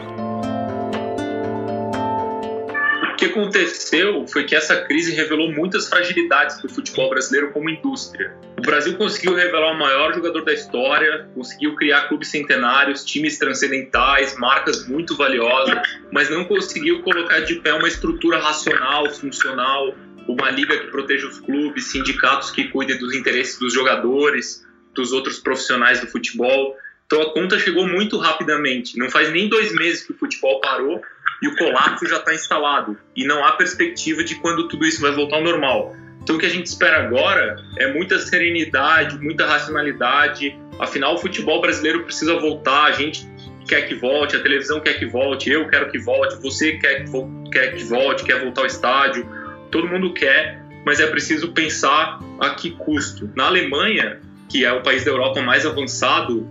Aconteceu 3.28 4.26
foi 4.26 4.44
que 4.44 4.54
essa 4.54 4.76
crise 4.82 5.14
revelou 5.14 5.52
muitas 5.52 5.88
fragilidades 5.88 6.60
do 6.60 6.68
futebol 6.68 7.08
brasileiro 7.10 7.52
como 7.52 7.70
indústria. 7.70 8.34
O 8.58 8.62
Brasil 8.62 8.96
conseguiu 8.96 9.34
revelar 9.34 9.72
o 9.72 9.78
maior 9.78 10.12
jogador 10.14 10.44
da 10.44 10.52
história, 10.52 11.28
conseguiu 11.34 11.74
criar 11.76 12.08
clubes 12.08 12.28
centenários, 12.28 13.04
times 13.04 13.38
transcendentais, 13.38 14.36
marcas 14.36 14.86
muito 14.88 15.16
valiosas, 15.16 15.78
mas 16.12 16.28
não 16.28 16.44
conseguiu 16.44 17.02
colocar 17.02 17.40
de 17.40 17.56
pé 17.56 17.72
uma 17.72 17.88
estrutura 17.88 18.38
racional, 18.38 19.10
funcional, 19.10 19.94
uma 20.26 20.50
liga 20.50 20.76
que 20.76 20.88
proteja 20.88 21.26
os 21.26 21.40
clubes, 21.40 21.86
sindicatos 21.86 22.50
que 22.50 22.64
cuidem 22.68 22.98
dos 22.98 23.14
interesses 23.14 23.58
dos 23.58 23.72
jogadores, 23.72 24.66
dos 24.94 25.12
outros 25.12 25.38
profissionais 25.38 26.00
do 26.00 26.06
futebol. 26.06 26.76
Então 27.06 27.22
a 27.22 27.32
conta 27.32 27.58
chegou 27.58 27.86
muito 27.86 28.18
rapidamente. 28.18 28.98
Não 28.98 29.08
faz 29.08 29.30
nem 29.32 29.48
dois 29.48 29.72
meses 29.72 30.04
que 30.04 30.12
o 30.12 30.16
futebol 30.18 30.60
parou 30.60 31.00
e 31.42 31.48
o 31.48 31.56
colapso 31.56 32.06
já 32.06 32.16
está 32.16 32.34
instalado 32.34 32.98
e 33.14 33.24
não 33.24 33.44
há 33.44 33.52
perspectiva 33.52 34.24
de 34.24 34.34
quando 34.36 34.68
tudo 34.68 34.86
isso 34.86 35.00
vai 35.00 35.12
voltar 35.12 35.36
ao 35.36 35.44
normal. 35.44 35.94
Então 36.22 36.36
o 36.36 36.38
que 36.38 36.46
a 36.46 36.50
gente 36.50 36.66
espera 36.66 37.04
agora 37.04 37.56
é 37.78 37.92
muita 37.92 38.18
serenidade, 38.18 39.18
muita 39.18 39.46
racionalidade. 39.46 40.58
Afinal, 40.78 41.14
o 41.14 41.18
futebol 41.18 41.60
brasileiro 41.60 42.04
precisa 42.04 42.38
voltar, 42.38 42.84
a 42.84 42.92
gente 42.92 43.26
quer 43.66 43.82
que 43.82 43.94
volte, 43.94 44.36
a 44.36 44.42
televisão 44.42 44.80
quer 44.80 44.98
que 44.98 45.06
volte, 45.06 45.50
eu 45.50 45.68
quero 45.68 45.90
que 45.90 45.98
volte, 45.98 46.36
você 46.42 46.72
quer, 46.72 47.04
quer 47.52 47.74
que 47.74 47.84
volte, 47.84 48.24
quer 48.24 48.42
voltar 48.42 48.62
ao 48.62 48.66
estádio, 48.66 49.26
todo 49.70 49.86
mundo 49.88 50.12
quer, 50.12 50.62
mas 50.84 51.00
é 51.00 51.06
preciso 51.06 51.52
pensar 51.52 52.18
a 52.40 52.50
que 52.50 52.72
custo. 52.72 53.30
Na 53.36 53.46
Alemanha, 53.46 54.20
que 54.48 54.64
é 54.64 54.72
o 54.72 54.82
país 54.82 55.04
da 55.04 55.10
Europa 55.10 55.40
mais 55.42 55.66
avançado 55.66 56.46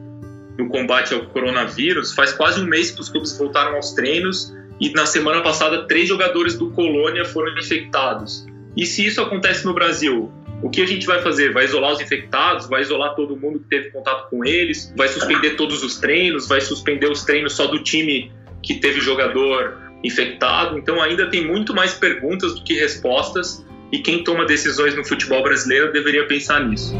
no 0.57 0.69
combate 0.69 1.13
ao 1.13 1.21
coronavírus, 1.27 2.13
faz 2.13 2.33
quase 2.33 2.61
um 2.61 2.65
mês 2.65 2.91
que 2.91 3.01
os 3.01 3.09
clubes 3.09 3.37
voltaram 3.37 3.75
aos 3.75 3.93
treinos 3.93 4.55
e 4.79 4.89
na 4.91 5.05
semana 5.05 5.41
passada 5.41 5.87
três 5.87 6.07
jogadores 6.07 6.57
do 6.57 6.69
Colônia 6.71 7.25
foram 7.25 7.57
infectados. 7.57 8.45
E 8.75 8.85
se 8.85 9.05
isso 9.05 9.19
acontece 9.21 9.65
no 9.65 9.73
Brasil, 9.73 10.31
o 10.61 10.69
que 10.69 10.81
a 10.81 10.85
gente 10.85 11.05
vai 11.05 11.21
fazer? 11.21 11.51
Vai 11.51 11.65
isolar 11.65 11.93
os 11.93 12.01
infectados? 12.01 12.67
Vai 12.67 12.81
isolar 12.81 13.15
todo 13.15 13.35
mundo 13.35 13.59
que 13.59 13.67
teve 13.67 13.91
contato 13.91 14.29
com 14.29 14.45
eles? 14.45 14.93
Vai 14.95 15.07
suspender 15.07 15.51
todos 15.51 15.83
os 15.83 15.99
treinos? 15.99 16.47
Vai 16.47 16.61
suspender 16.61 17.09
os 17.09 17.23
treinos 17.23 17.53
só 17.53 17.67
do 17.67 17.81
time 17.81 18.31
que 18.61 18.75
teve 18.75 18.99
jogador 18.99 19.77
infectado? 20.03 20.77
Então 20.77 21.01
ainda 21.01 21.29
tem 21.29 21.45
muito 21.45 21.73
mais 21.73 21.93
perguntas 21.93 22.55
do 22.55 22.63
que 22.63 22.73
respostas 22.73 23.65
e 23.91 23.99
quem 23.99 24.23
toma 24.23 24.45
decisões 24.45 24.95
no 24.95 25.05
futebol 25.05 25.41
brasileiro 25.41 25.91
deveria 25.91 26.27
pensar 26.27 26.67
nisso. 26.67 26.93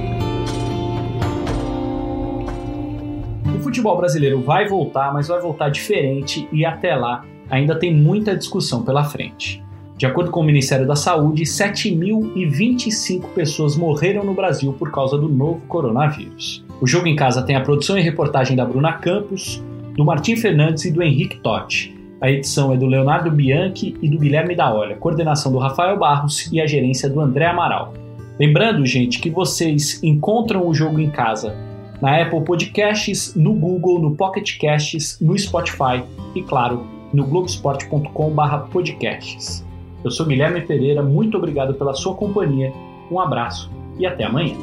O 3.56 3.60
futebol 3.60 3.98
brasileiro 3.98 4.42
vai 4.42 4.68
voltar, 4.68 5.14
mas 5.14 5.28
vai 5.28 5.40
voltar 5.40 5.70
diferente 5.70 6.48
e 6.52 6.66
até 6.66 6.96
lá 6.96 7.26
ainda 7.50 7.76
tem 7.76 7.94
muita 7.94 8.36
discussão 8.36 8.84
pela 8.84 9.04
frente. 9.04 9.64
De 9.98 10.06
acordo 10.06 10.30
com 10.30 10.42
o 10.42 10.44
Ministério 10.44 10.86
da 10.86 10.96
Saúde, 10.96 11.44
7.025 11.44 13.30
pessoas 13.34 13.76
morreram 13.76 14.24
no 14.24 14.34
Brasil 14.34 14.72
por 14.74 14.92
causa 14.92 15.18
do 15.18 15.28
novo 15.28 15.62
coronavírus. 15.68 16.64
O 16.80 16.86
Jogo 16.86 17.08
em 17.08 17.16
Casa 17.16 17.42
tem 17.42 17.56
a 17.56 17.62
produção 17.62 17.98
e 17.98 18.02
reportagem 18.02 18.56
da 18.56 18.64
Bruna 18.64 18.94
Campos, 18.94 19.64
do 19.96 20.06
Martim 20.06 20.36
Fernandes 20.36 20.86
e 20.86 20.92
do 20.92 21.02
Henrique 21.02 21.40
Totti. 21.40 21.98
A 22.22 22.30
edição 22.30 22.72
é 22.72 22.78
do 22.78 22.86
Leonardo 22.86 23.32
Bianchi 23.32 23.96
e 24.00 24.08
do 24.08 24.20
Guilherme 24.20 24.56
da 24.56 24.72
Olha, 24.72 24.96
coordenação 24.96 25.52
do 25.52 25.58
Rafael 25.58 25.98
Barros 25.98 26.48
e 26.52 26.62
a 26.62 26.68
gerência 26.68 27.10
do 27.10 27.20
André 27.20 27.48
Amaral. 27.48 27.94
Lembrando, 28.40 28.86
gente, 28.86 29.20
que 29.20 29.32
vocês 29.32 30.02
encontram 30.04 30.68
o 30.68 30.74
jogo 30.76 31.00
em 31.00 31.10
casa 31.10 31.56
na 32.00 32.22
Apple 32.22 32.42
Podcasts, 32.42 33.34
no 33.36 33.54
Google, 33.54 34.00
no 34.00 34.16
Pocket 34.16 34.60
Casts, 34.60 35.18
no 35.20 35.38
Spotify 35.38 36.04
e, 36.36 36.44
claro, 36.44 36.86
no 37.18 37.26
globesport.com/podcasts. 37.26 39.66
Eu 40.04 40.12
sou 40.12 40.28
Guilherme 40.28 40.62
Pereira, 40.62 41.02
muito 41.02 41.36
obrigado 41.36 41.74
pela 41.74 41.96
sua 41.96 42.14
companhia, 42.14 42.72
um 43.10 43.20
abraço 43.20 43.72
e 43.98 44.06
até 44.06 44.24
amanhã. 44.24 44.56